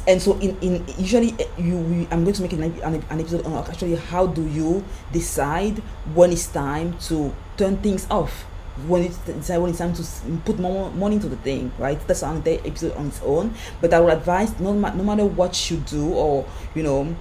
And 0.06 0.22
so, 0.22 0.38
in, 0.38 0.56
in 0.60 0.84
usually 0.96 1.34
eh, 1.38 1.46
you, 1.58 1.76
we, 1.76 2.08
I'm 2.10 2.24
going 2.24 2.34
to 2.34 2.42
make 2.42 2.52
an, 2.52 2.62
an, 2.62 3.04
an 3.10 3.20
episode 3.20 3.44
on 3.44 3.52
actually 3.68 3.96
how 3.96 4.26
do 4.26 4.46
you 4.48 4.84
decide 5.12 5.78
when 6.14 6.32
it's 6.32 6.46
time 6.46 6.96
to 7.00 7.34
turn 7.56 7.76
things 7.78 8.06
off 8.10 8.46
when 8.86 9.02
it's 9.02 9.18
when 9.48 9.68
it's 9.70 9.78
time 9.78 9.92
to 9.92 10.02
put 10.44 10.58
more 10.58 10.90
money 10.92 11.16
into 11.16 11.28
the 11.28 11.36
thing, 11.36 11.70
right? 11.78 12.00
That's 12.06 12.22
another 12.22 12.58
episode 12.64 12.96
on 12.96 13.08
its 13.08 13.20
own. 13.22 13.54
But 13.80 13.92
I 13.92 14.00
would 14.00 14.12
advise 14.12 14.58
no, 14.58 14.72
no 14.72 15.04
matter 15.04 15.26
what 15.26 15.70
you 15.70 15.78
do 15.78 16.12
or 16.14 16.46
you 16.74 16.82
know 16.82 17.14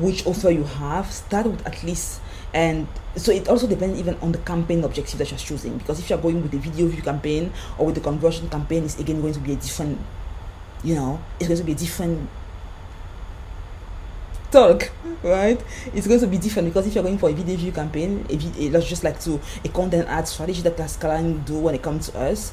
which 0.00 0.26
offer 0.26 0.50
you 0.50 0.64
have, 0.64 1.10
start 1.10 1.46
with 1.46 1.66
at 1.66 1.82
least 1.82 2.20
and 2.54 2.86
so 3.16 3.32
it 3.32 3.48
also 3.48 3.66
depends 3.66 3.98
even 3.98 4.14
on 4.22 4.32
the 4.32 4.38
campaign 4.38 4.82
objective 4.84 5.18
that 5.18 5.30
you're 5.30 5.38
choosing 5.38 5.76
because 5.78 5.98
if 5.98 6.08
you're 6.08 6.18
going 6.18 6.40
with 6.40 6.50
the 6.50 6.58
video 6.58 6.86
view 6.86 7.02
campaign 7.02 7.52
or 7.76 7.86
with 7.86 7.94
the 7.94 8.00
conversion 8.00 8.48
campaign 8.48 8.84
it's 8.84 8.98
again 8.98 9.20
going 9.20 9.32
to 9.32 9.40
be 9.40 9.52
a 9.52 9.56
different 9.56 9.98
you 10.82 10.94
know 10.94 11.20
it's 11.38 11.48
going 11.48 11.58
to 11.58 11.64
be 11.64 11.72
a 11.72 11.74
different 11.74 12.28
talk, 14.50 14.90
right? 15.22 15.60
It's 15.92 16.06
going 16.06 16.20
to 16.20 16.26
be 16.26 16.38
different 16.38 16.68
because 16.68 16.86
if 16.86 16.94
you're 16.94 17.04
going 17.04 17.18
for 17.18 17.28
a 17.28 17.32
video 17.32 17.56
view 17.56 17.72
campaign, 17.72 18.24
video, 18.24 18.80
just 18.80 19.04
like 19.04 19.20
to 19.20 19.40
a 19.64 19.68
content 19.68 20.08
ad 20.08 20.28
strategy 20.28 20.62
that 20.62 20.76
Tascaline 20.76 21.44
do 21.44 21.58
when 21.58 21.74
it 21.74 21.82
comes 21.82 22.08
to 22.10 22.18
us, 22.18 22.52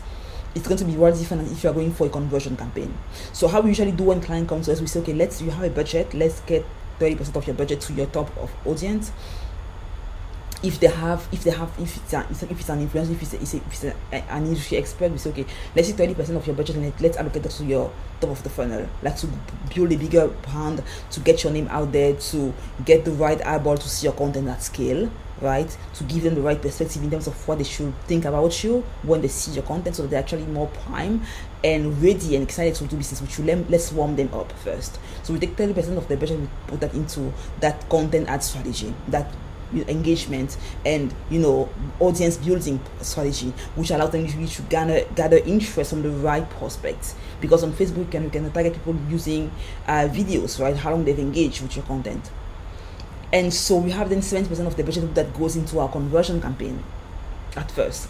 it's 0.56 0.68
going 0.68 0.78
to 0.78 0.86
be 0.86 0.96
very 0.96 1.14
different 1.14 1.52
if 1.52 1.64
you 1.64 1.70
are 1.70 1.74
going 1.74 1.92
for 1.94 2.08
a 2.08 2.10
conversion 2.10 2.56
campaign. 2.56 2.94
So 3.32 3.48
how 3.48 3.62
we 3.62 3.70
usually 3.70 3.92
do 3.92 4.04
when 4.06 4.22
client 4.22 4.48
comes 4.48 4.66
to 4.66 4.74
us, 4.74 4.82
we 4.82 4.88
say, 4.88 5.00
okay, 5.00 5.14
let's 5.14 5.42
you 5.42 5.52
have 5.52 5.64
a 5.64 5.70
budget, 5.70 6.14
let's 6.14 6.42
get 6.42 6.66
30% 7.04 7.36
of 7.36 7.48
your 7.48 7.56
budget 7.56 7.82
to 7.82 7.94
your 7.94 8.08
top 8.08 8.36
of 8.38 8.52
audience. 8.66 9.12
If 10.64 10.80
they 10.80 10.88
have 10.88 11.28
if 11.34 11.44
they 11.44 11.52
have 11.52 11.70
if 11.78 11.98
it's 11.98 12.14
an, 12.14 12.26
if 12.30 12.42
it's 12.42 12.70
an 12.70 12.88
influencer 12.88 13.12
if 13.12 13.22
it's, 13.22 13.34
a, 13.34 13.58
if 13.58 13.66
it's 13.68 13.84
a, 13.84 13.96
an 14.32 14.46
industry 14.46 14.78
expert 14.78 15.12
we 15.12 15.18
say 15.18 15.32
okay 15.32 15.46
let's 15.76 15.90
say 15.90 16.08
30% 16.08 16.38
of 16.38 16.48
your 16.48 16.56
budget 16.56 16.78
and 16.78 17.02
let's 17.02 17.18
allocate 17.18 17.44
that 17.44 17.52
to 17.52 17.66
your 17.66 17.92
top 18.22 18.30
of 18.30 18.44
the 18.44 18.50
funnel. 18.50 18.88
Like 19.02 19.18
to 19.18 19.28
build 19.76 19.92
a 19.92 19.98
bigger 19.98 20.30
brand 20.30 20.82
to 21.12 21.20
get 21.20 21.44
your 21.44 21.52
name 21.52 21.68
out 21.68 21.92
there 21.92 22.16
to 22.16 22.54
get 22.86 23.04
the 23.04 23.12
right 23.12 23.46
eyeball 23.46 23.76
to 23.76 23.90
see 23.90 24.06
your 24.08 24.14
content 24.14 24.48
at 24.48 24.64
scale 24.64 25.12
right 25.42 25.78
to 25.96 26.04
give 26.06 26.24
them 26.24 26.36
the 26.36 26.42
right 26.42 26.62
perspective 26.62 27.04
in 27.04 27.12
terms 27.12 27.28
of 27.28 27.48
what 27.48 27.58
they 27.58 27.64
should 27.64 27.94
think 28.08 28.26
about 28.26 28.64
you 28.64 28.84
when 29.04 29.22
they 29.22 29.28
see 29.28 29.52
your 29.52 29.64
content. 29.64 29.96
So 29.96 30.08
they're 30.08 30.20
actually 30.20 30.46
more 30.46 30.68
prime 30.68 31.22
and 31.64 32.02
ready 32.02 32.36
and 32.36 32.44
excited 32.44 32.76
to 32.76 32.86
do 32.86 32.98
business 32.98 33.22
with 33.22 33.38
you. 33.38 33.46
Let, 33.46 33.70
let's 33.70 33.92
warm 33.92 34.16
them 34.16 34.34
up 34.34 34.52
first. 34.60 35.00
So 35.24 35.34
we 35.34 35.40
take 35.40 35.56
30% 35.56 35.98
of 35.98 36.08
the 36.08 36.18
budget 36.18 36.40
we 36.40 36.48
put 36.68 36.82
that 36.82 36.94
into 36.94 37.34
that 37.60 37.88
content 37.90 38.28
ad 38.30 38.44
strategy 38.44 38.94
that 39.08 39.32
engagement 39.88 40.56
and 40.86 41.14
you 41.32 41.40
know 41.40 41.68
audience 42.00 42.38
building 42.38 42.80
strategy 43.02 43.52
which 43.76 43.90
allows 43.90 44.12
them 44.12 44.24
usually 44.24 44.46
to 44.46 44.62
gather 44.64 45.04
gather 45.16 45.38
interest 45.38 45.90
from 45.90 46.04
the 46.04 46.10
right 46.10 46.48
prospects. 46.52 47.16
Because 47.42 47.64
on 47.64 47.74
facebook 47.74 47.98
you 47.98 48.06
can, 48.06 48.24
you 48.26 48.30
can 48.30 48.52
target 48.52 48.74
people 48.74 48.96
using 49.10 49.52
uh, 49.88 50.08
videos 50.12 50.60
right 50.60 50.76
how 50.76 50.92
long 50.92 51.04
they've 51.04 51.18
engaged 51.18 51.62
with 51.62 51.76
your 51.76 51.86
content 51.86 52.30
and 53.34 53.54
so 53.54 53.76
we 53.76 53.92
have 53.92 54.10
then 54.10 54.20
70% 54.22 54.66
of 54.66 54.78
the 54.78 54.84
budget 54.84 55.14
that 55.16 55.34
goes 55.34 55.58
into 55.58 55.80
our 55.80 55.90
conversion 55.90 56.42
campaign 56.42 56.82
at 57.58 57.70
first 57.70 58.08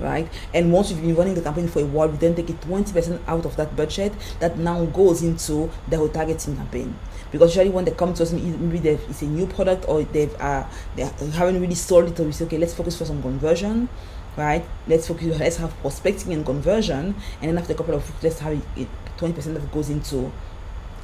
right? 0.00 0.28
And 0.54 0.72
once 0.72 0.90
you've 0.90 1.00
been 1.00 1.14
running 1.14 1.34
the 1.34 1.42
campaign 1.42 1.68
for 1.68 1.80
a 1.80 1.86
while, 1.86 2.08
we 2.08 2.16
then 2.16 2.34
take 2.34 2.50
it 2.50 2.60
20% 2.62 3.20
out 3.26 3.44
of 3.44 3.56
that 3.56 3.76
budget 3.76 4.12
that 4.40 4.58
now 4.58 4.84
goes 4.86 5.22
into 5.22 5.70
the 5.88 5.96
whole 5.96 6.08
targeting 6.08 6.56
campaign. 6.56 6.96
Because 7.32 7.56
usually 7.56 7.70
when 7.70 7.84
they 7.84 7.92
come 7.92 8.14
to 8.14 8.22
us, 8.22 8.32
maybe 8.32 8.88
it's 8.88 9.22
a 9.22 9.26
new 9.26 9.46
product 9.46 9.84
or 9.88 10.02
they've 10.04 10.34
uh, 10.40 10.64
they 10.94 11.04
haven't 11.04 11.60
really 11.60 11.74
sold 11.74 12.08
it, 12.08 12.20
or 12.20 12.24
we 12.24 12.32
say, 12.32 12.44
okay, 12.44 12.58
let's 12.58 12.74
focus 12.74 12.98
first 12.98 13.10
on 13.10 13.20
conversion, 13.20 13.88
right? 14.36 14.64
Let's 14.86 15.08
focus, 15.08 15.38
let's 15.38 15.56
have 15.56 15.76
prospecting 15.80 16.32
and 16.32 16.46
conversion, 16.46 17.14
and 17.40 17.50
then 17.50 17.58
after 17.58 17.72
a 17.72 17.76
couple 17.76 17.94
of 17.94 18.08
weeks, 18.08 18.22
let's 18.22 18.38
have 18.40 18.52
it, 18.76 18.88
20% 19.18 19.54
that 19.54 19.72
goes 19.72 19.90
into 19.90 20.30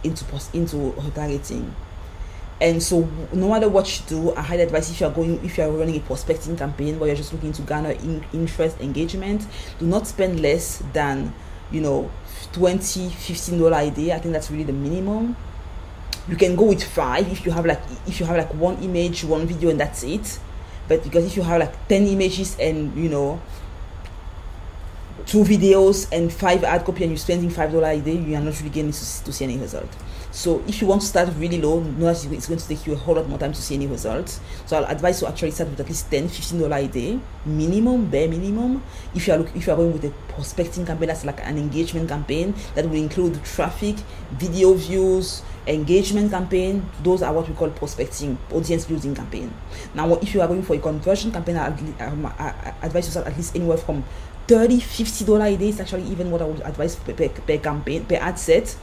into 0.05 0.25
into 0.53 0.94
targeting. 1.14 1.75
And 2.62 2.81
so, 2.81 3.09
no 3.33 3.48
matter 3.48 3.68
what 3.68 3.90
you 3.98 4.07
do, 4.07 4.35
I 4.37 4.40
highly 4.42 4.62
advise 4.62 4.88
if 4.88 5.01
you 5.01 5.09
are 5.09 5.12
going, 5.12 5.44
if 5.44 5.59
you 5.59 5.64
are 5.64 5.70
running 5.72 5.96
a 5.96 6.01
prospecting 6.01 6.57
campaign 6.57 6.96
where 7.01 7.09
you're 7.09 7.16
just 7.16 7.33
looking 7.33 7.53
to 7.55 7.62
garner 7.62 7.90
in, 7.90 8.25
interest, 8.33 8.81
engagement, 8.81 9.44
do 9.81 9.87
not 9.87 10.07
spend 10.07 10.38
less 10.38 10.81
than, 10.92 11.35
you 11.72 11.81
know, 11.81 12.09
20 12.53 13.11
15 13.11 13.59
dollar 13.59 13.79
a 13.79 13.90
day. 13.90 14.12
I 14.12 14.20
think 14.20 14.33
that's 14.33 14.48
really 14.48 14.62
the 14.62 14.72
minimum. 14.72 15.35
You 16.29 16.37
can 16.37 16.55
go 16.55 16.66
with 16.66 16.85
five 16.85 17.27
if 17.33 17.44
you 17.44 17.51
have 17.51 17.66
like 17.66 17.83
if 18.07 18.20
you 18.20 18.27
have 18.27 18.37
like 18.37 18.55
one 18.55 18.77
image, 18.77 19.25
one 19.25 19.44
video, 19.44 19.70
and 19.70 19.81
that's 19.81 20.05
it. 20.05 20.38
But 20.87 21.03
because 21.03 21.27
if 21.27 21.37
you 21.37 21.42
have 21.42 21.59
like 21.59 21.88
10 21.88 22.07
images 22.07 22.57
and 22.61 22.96
you 22.96 23.09
know 23.09 23.40
two 25.27 25.42
videos 25.42 26.07
and 26.12 26.33
five 26.33 26.62
ad 26.62 26.85
copy 26.85 27.03
and 27.03 27.11
you're 27.11 27.18
spending 27.18 27.51
five 27.51 27.72
dollar 27.72 27.88
a 27.90 27.98
day, 27.98 28.16
you 28.18 28.37
are 28.37 28.40
not 28.40 28.57
really 28.61 28.70
getting 28.70 28.92
to, 28.92 29.25
to 29.25 29.33
see 29.33 29.46
any 29.46 29.59
result. 29.59 29.90
So 30.33 30.64
if 30.66 30.81
you 30.81 30.87
want 30.87 31.03
to 31.03 31.07
start 31.07 31.29
really 31.37 31.61
low, 31.61 31.81
know 31.81 32.07
that 32.07 32.25
it's 32.33 32.49
going 32.49 32.59
to 32.59 32.66
take 32.66 32.87
you 32.87 32.95
a 32.95 32.97
whole 32.97 33.16
lot 33.16 33.29
more 33.29 33.38
time 33.38 33.53
to 33.53 33.61
see 33.61 33.75
any 33.75 33.87
results. 33.87 34.40
So 34.64 34.79
I'll 34.79 34.90
advise 34.90 35.21
you 35.21 35.29
actually 35.29 35.51
start 35.51 35.68
with 35.68 35.81
at 35.81 35.87
least 35.87 36.11
10 36.11 36.29
15 36.29 36.59
dollar 36.59 36.77
a 36.79 36.88
day 36.88 37.21
minimum, 37.45 38.09
bare 38.09 38.29
minimum. 38.29 38.83
If 39.14 39.27
you 39.27 39.35
are 39.35 39.37
look, 39.37 39.55
if 39.55 39.66
you 39.66 39.75
are 39.75 39.77
going 39.77 39.92
with 39.92 40.05
a 40.07 40.11
prospecting 40.33 40.87
campaign, 40.87 41.09
that's 41.09 41.27
like 41.27 41.47
an 41.47 41.59
engagement 41.59 42.09
campaign 42.09 42.55
that 42.75 42.88
will 42.88 42.97
include 42.97 43.45
traffic, 43.45 43.97
video 44.33 44.73
views, 44.73 45.42
engagement 45.66 46.31
campaign. 46.31 46.88
Those 47.03 47.23
are 47.23 47.33
what 47.35 47.47
we 47.47 47.55
call 47.55 47.68
prospecting, 47.68 48.38
audience 48.51 48.87
building 48.87 49.14
campaign. 49.14 49.53
Now, 49.92 50.14
if 50.14 50.33
you 50.33 50.40
are 50.40 50.49
going 50.49 50.62
for 50.62 50.75
a 50.75 50.79
conversion 50.79 51.31
campaign, 51.31 51.59
I, 51.59 51.66
I 51.68 52.75
advise 52.83 53.05
you 53.05 53.11
start 53.11 53.27
at 53.27 53.37
least 53.37 53.55
anywhere 53.55 53.77
from 53.77 54.03
30 54.49 54.81
50 54.81 55.25
dollar 55.27 55.45
a 55.45 55.57
day 55.57 55.68
is 55.68 55.79
actually 55.79 56.03
even 56.05 56.29
what 56.31 56.42
i 56.42 56.45
would 56.45 56.61
advise 56.62 56.97
per, 56.97 57.12
per, 57.12 57.29
per 57.29 57.59
campaign 57.59 58.05
per 58.05 58.16
ad 58.16 58.37
set 58.37 58.77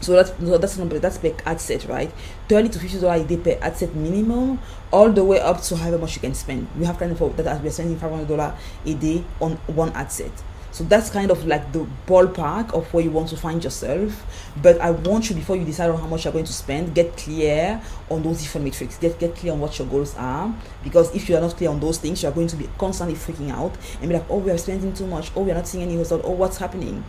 so 0.00 0.12
that's 0.12 0.30
that's 0.30 0.76
number 0.78 0.98
that's 0.98 1.18
per 1.18 1.34
ad 1.44 1.60
set, 1.60 1.84
right? 1.86 2.12
Thirty 2.48 2.68
to 2.68 2.78
fifty 2.78 3.00
dollars 3.00 3.22
a 3.22 3.24
day 3.26 3.36
per 3.36 3.58
ad 3.62 3.76
set 3.76 3.94
minimum, 3.94 4.58
all 4.92 5.10
the 5.10 5.24
way 5.24 5.40
up 5.40 5.62
to 5.62 5.76
however 5.76 5.98
much 5.98 6.14
you 6.16 6.20
can 6.20 6.34
spend. 6.34 6.68
We 6.78 6.84
have 6.84 6.98
kind 6.98 7.12
of 7.12 7.36
that 7.36 7.46
as 7.46 7.60
we're 7.60 7.70
spending 7.70 7.98
five 7.98 8.10
hundred 8.10 8.28
dollar 8.28 8.54
a 8.84 8.94
day 8.94 9.24
on 9.40 9.52
one 9.66 9.92
ad 9.92 10.12
set. 10.12 10.32
So 10.76 10.84
that's 10.84 11.08
kind 11.08 11.30
of 11.30 11.46
like 11.46 11.72
the 11.72 11.86
ballpark 12.06 12.74
of 12.74 12.92
where 12.92 13.02
you 13.02 13.10
want 13.10 13.30
to 13.30 13.36
find 13.38 13.64
yourself. 13.64 14.26
But 14.60 14.78
I 14.78 14.90
want 14.90 15.30
you 15.30 15.34
before 15.34 15.56
you 15.56 15.64
decide 15.64 15.88
on 15.88 15.98
how 15.98 16.06
much 16.06 16.24
you're 16.24 16.34
going 16.34 16.44
to 16.44 16.52
spend, 16.52 16.94
get 16.94 17.16
clear 17.16 17.80
on 18.10 18.22
those 18.22 18.42
different 18.42 18.66
metrics. 18.66 18.98
Get 18.98 19.18
get 19.18 19.34
clear 19.36 19.54
on 19.54 19.60
what 19.60 19.78
your 19.78 19.88
goals 19.88 20.14
are. 20.18 20.54
Because 20.84 21.14
if 21.14 21.30
you 21.30 21.36
are 21.38 21.40
not 21.40 21.56
clear 21.56 21.70
on 21.70 21.80
those 21.80 21.96
things, 21.96 22.22
you 22.22 22.28
are 22.28 22.32
going 22.32 22.48
to 22.48 22.56
be 22.56 22.68
constantly 22.76 23.16
freaking 23.16 23.50
out 23.50 23.74
and 24.00 24.10
be 24.10 24.16
like, 24.16 24.26
oh, 24.28 24.36
we 24.36 24.50
are 24.50 24.58
spending 24.58 24.92
too 24.92 25.06
much. 25.06 25.30
Oh, 25.34 25.44
we 25.44 25.50
are 25.50 25.54
not 25.54 25.66
seeing 25.66 25.82
any 25.82 25.96
result. 25.96 26.20
Oh, 26.24 26.32
what's 26.32 26.58
happening? 26.58 27.02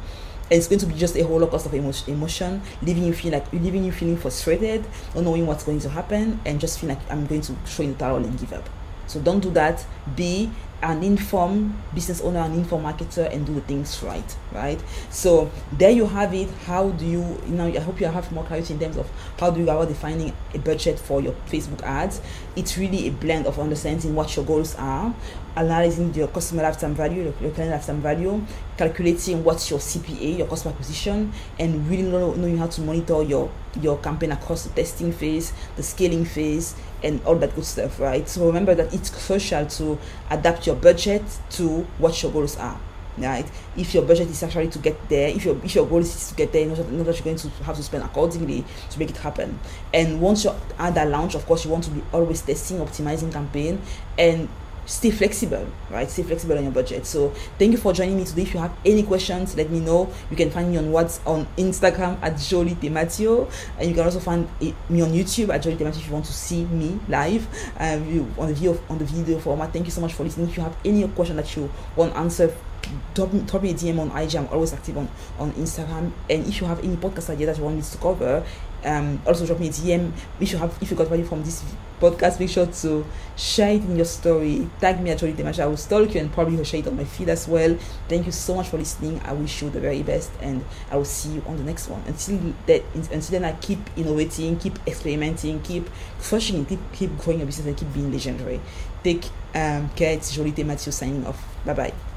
And 0.50 0.58
it's 0.58 0.68
going 0.68 0.80
to 0.80 0.86
be 0.86 0.94
just 0.96 1.16
a 1.16 1.24
whole 1.24 1.40
lot 1.40 1.54
of 1.54 1.74
emotion, 1.74 2.62
leaving 2.82 3.04
you 3.04 3.14
feel 3.14 3.34
like 3.34 3.52
leaving 3.52 3.84
you 3.84 3.92
feeling 3.92 4.18
frustrated, 4.18 4.86
not 5.14 5.24
knowing 5.24 5.46
what's 5.46 5.64
going 5.64 5.80
to 5.82 5.90
happen, 5.90 6.40
and 6.46 6.60
just 6.60 6.80
feel 6.80 6.90
like 6.90 7.00
I'm 7.12 7.26
going 7.26 7.42
to 7.42 7.54
throw 7.66 7.86
in 7.86 7.94
the 7.94 7.98
towel 8.00 8.18
and 8.18 8.40
give 8.40 8.54
up. 8.54 8.70
So 9.08 9.20
don't 9.20 9.40
do 9.40 9.50
that. 9.52 9.86
Be 10.16 10.52
an 10.84 11.04
informed 11.04 11.76
business 11.94 12.22
owner, 12.22 12.40
an 12.40 12.54
informed 12.54 12.86
marketer, 12.86 13.32
and 13.34 13.46
do 13.46 13.56
the 13.56 13.62
things 13.62 14.02
right, 14.04 14.36
right? 14.52 14.80
So 15.10 15.50
there 15.72 15.90
you 15.90 16.06
have 16.06 16.34
it. 16.34 16.50
How 16.66 16.90
do 16.90 17.06
you, 17.06 17.42
you 17.48 17.56
know, 17.56 17.66
I 17.66 17.80
hope 17.80 18.00
you 18.00 18.06
have 18.08 18.32
more 18.32 18.44
clarity 18.44 18.74
in 18.74 18.80
terms 18.80 18.98
of 18.98 19.10
how 19.40 19.50
do 19.50 19.60
you 19.60 19.66
go 19.66 19.76
about 19.76 19.88
defining 19.88 20.34
a 20.54 20.60
budget 20.60 21.00
for 21.00 21.20
your 21.20 21.34
Facebook 21.48 21.82
ads. 21.82 22.22
It's 22.56 22.78
really 22.78 23.08
a 23.08 23.12
blend 23.12 23.48
of 23.48 23.60
understanding 23.60 24.14
what 24.14 24.36
your 24.36 24.46
goals 24.46 24.76
are, 24.76 25.14
analyzing 25.56 26.14
your 26.14 26.28
customer 26.28 26.62
lifetime 26.62 26.94
value, 26.94 27.34
your 27.42 27.52
client 27.52 27.72
lifetime 27.72 28.02
value, 28.02 28.44
calculating 28.78 29.44
what's 29.44 29.70
your 29.72 29.80
CPA, 29.80 30.38
your 30.38 30.48
customer 30.48 30.74
acquisition, 30.74 31.34
and 31.58 31.90
really 31.90 32.04
knowing 32.04 32.58
how 32.58 32.68
to 32.68 32.82
monitor 32.82 33.24
your 33.24 33.50
your 33.82 33.98
campaign 34.00 34.32
across 34.32 34.64
the 34.64 34.70
testing 34.70 35.12
phase, 35.12 35.54
the 35.76 35.84
scaling 35.84 36.26
phase, 36.26 36.76
and 37.04 37.24
all 37.26 37.36
that 37.36 37.56
good 37.56 37.66
stuff, 37.66 38.00
right? 38.00 38.28
So 38.28 38.46
remember 38.46 38.76
that 38.76 38.94
it's 38.94 39.10
crucial 39.10 39.66
to 39.66 40.00
adapt 40.30 40.66
your 40.66 40.76
budget 40.76 41.24
to 41.52 41.88
what 41.98 42.22
your 42.22 42.32
goals 42.32 42.58
are. 42.58 42.80
Right? 43.20 43.50
If 43.76 43.96
your 43.96 44.04
budget 44.04 44.28
is 44.28 44.44
actually 44.44 44.68
to 44.68 44.78
get 44.78 45.10
there, 45.10 45.30
if 45.30 45.44
your 45.44 45.58
if 45.64 45.74
your 45.74 45.88
goal 45.88 46.02
is 46.02 46.30
to 46.30 46.36
get 46.36 46.54
there, 46.54 46.62
you 46.62 46.68
know, 46.68 46.76
know 46.76 47.04
that 47.04 47.16
you're 47.16 47.24
going 47.24 47.38
to 47.38 47.50
have 47.64 47.76
to 47.76 47.82
spend 47.82 48.04
accordingly 48.04 48.64
to 48.92 49.00
make 49.00 49.10
it 49.10 49.18
happen. 49.18 49.60
And 49.92 50.22
once 50.22 50.44
you're 50.44 50.56
at 50.78 50.94
that 50.94 51.10
launch, 51.10 51.34
of 51.34 51.44
course, 51.48 51.66
you 51.66 51.72
want 51.72 51.86
to 51.86 51.90
be 51.90 52.04
always 52.14 52.44
testing, 52.44 52.78
optimizing 52.78 53.34
campaign, 53.34 53.82
and 54.20 54.48
stay 54.88 55.12
flexible, 55.12 55.68
right? 55.92 56.10
Stay 56.10 56.24
flexible 56.24 56.58
on 56.58 56.64
your 56.64 56.72
budget. 56.72 57.06
So 57.06 57.30
thank 57.60 57.74
you 57.74 57.78
for 57.78 57.94
joining 57.94 58.18
me 58.18 58.24
today. 58.24 58.44
If 58.44 58.54
you 58.54 58.60
have 58.60 58.76
any 58.84 59.04
questions, 59.04 59.56
let 59.56 59.70
me 59.70 59.80
know. 59.80 60.12
You 60.32 60.38
can 60.38 60.50
find 60.50 60.72
me 60.72 60.78
on 60.78 60.92
what's 60.92 61.20
on 61.26 61.46
Instagram 61.58 62.18
at 62.24 62.38
Joly 62.38 62.74
Tematio, 62.76 63.52
and 63.78 63.90
you 63.90 63.94
can 63.94 64.06
also 64.06 64.20
find 64.20 64.48
me 64.60 65.02
on 65.02 65.12
YouTube 65.12 65.54
at 65.54 65.62
Joly 65.62 65.76
Tematio 65.76 65.98
if 65.98 66.08
you 66.08 66.14
want 66.14 66.26
to 66.26 66.34
see 66.34 66.66
me 66.66 67.00
live 67.08 67.46
um, 67.80 68.34
on 68.40 68.48
the 68.48 68.54
video 68.54 68.80
on 68.90 68.98
the 68.98 69.06
video 69.06 69.38
format. 69.40 69.72
Thank 69.72 69.86
you 69.86 69.92
so 69.92 70.02
much 70.02 70.14
for 70.14 70.24
listening. 70.24 70.50
If 70.50 70.58
you 70.58 70.64
have 70.64 70.76
any 70.84 71.08
question 71.10 71.36
that 71.36 71.56
you 71.56 71.70
want 71.96 72.16
answered 72.16 72.56
drop 73.14 73.34
me, 73.34 73.42
drop 73.42 73.64
me 73.64 73.72
a 73.72 73.74
DM 73.74 74.00
on 74.00 74.16
IG. 74.18 74.36
I'm 74.36 74.48
always 74.48 74.74
active 74.74 74.98
on, 74.98 75.10
on 75.40 75.52
Instagram. 75.54 76.12
And 76.30 76.46
if 76.48 76.62
you 76.62 76.68
have 76.68 76.80
any 76.84 76.96
podcast 76.96 77.30
idea 77.30 77.48
that 77.48 77.58
you 77.58 77.64
want 77.64 77.76
me 77.76 77.82
to 77.82 77.98
cover, 77.98 78.44
um, 78.86 79.22
also 79.26 79.46
drop 79.46 79.60
me 79.60 79.68
a 79.68 79.72
DM. 79.72 80.12
If 80.40 80.52
you 80.52 80.58
have, 80.58 80.78
if 80.82 80.92
you 80.92 80.98
got 80.98 81.08
value 81.08 81.26
from 81.26 81.44
this 81.44 81.64
podcast, 82.00 82.40
make 82.40 82.50
sure 82.50 82.66
to 82.68 83.06
share 83.36 83.72
it 83.72 83.82
in 83.82 83.96
your 83.96 84.06
story. 84.06 84.70
Tag 84.80 85.02
me 85.02 85.12
at 85.12 85.20
Joly 85.20 85.34
Tematio. 85.34 85.62
I 85.62 85.66
will 85.68 85.78
stalk 85.78 86.14
you 86.14 86.22
and 86.22 86.32
probably 86.32 86.64
share 86.64 86.80
it 86.80 86.88
on 86.88 86.96
my 86.96 87.04
feed 87.04 87.30
as 87.30 87.48
well. 87.48 87.78
Thank 88.08 88.26
you 88.26 88.32
so 88.32 88.56
much 88.56 88.70
for 88.70 88.78
listening. 88.78 89.22
I 89.24 89.34
wish 89.34 89.62
you 89.62 89.70
the 89.70 89.80
very 89.80 90.04
best, 90.04 90.32
and 90.42 90.64
I 90.92 90.98
will 90.98 91.06
see 91.06 91.30
you 91.30 91.44
on 91.48 91.58
the 91.58 91.64
next 91.64 91.88
one. 91.88 92.02
Until 92.08 92.54
that, 92.68 92.84
until 92.94 93.22
then, 93.22 93.46
I 93.46 93.54
keep 93.54 93.80
innovating, 93.98 94.58
keep 94.58 94.80
experimenting, 94.88 95.62
keep 95.62 95.90
crushing 96.22 96.66
keep, 96.66 96.80
keep 96.94 97.18
growing 97.18 97.40
your 97.40 97.46
business, 97.46 97.68
and 97.68 97.78
keep 97.78 97.94
being 97.94 98.12
legendary. 98.12 98.60
Take 99.04 99.26
um, 99.56 99.90
care. 99.96 100.14
It's 100.14 100.34
Joly 100.34 100.52
Matthew 100.64 100.92
signing 100.92 101.26
off. 101.26 101.44
Bye 101.66 101.74
bye. 101.74 102.17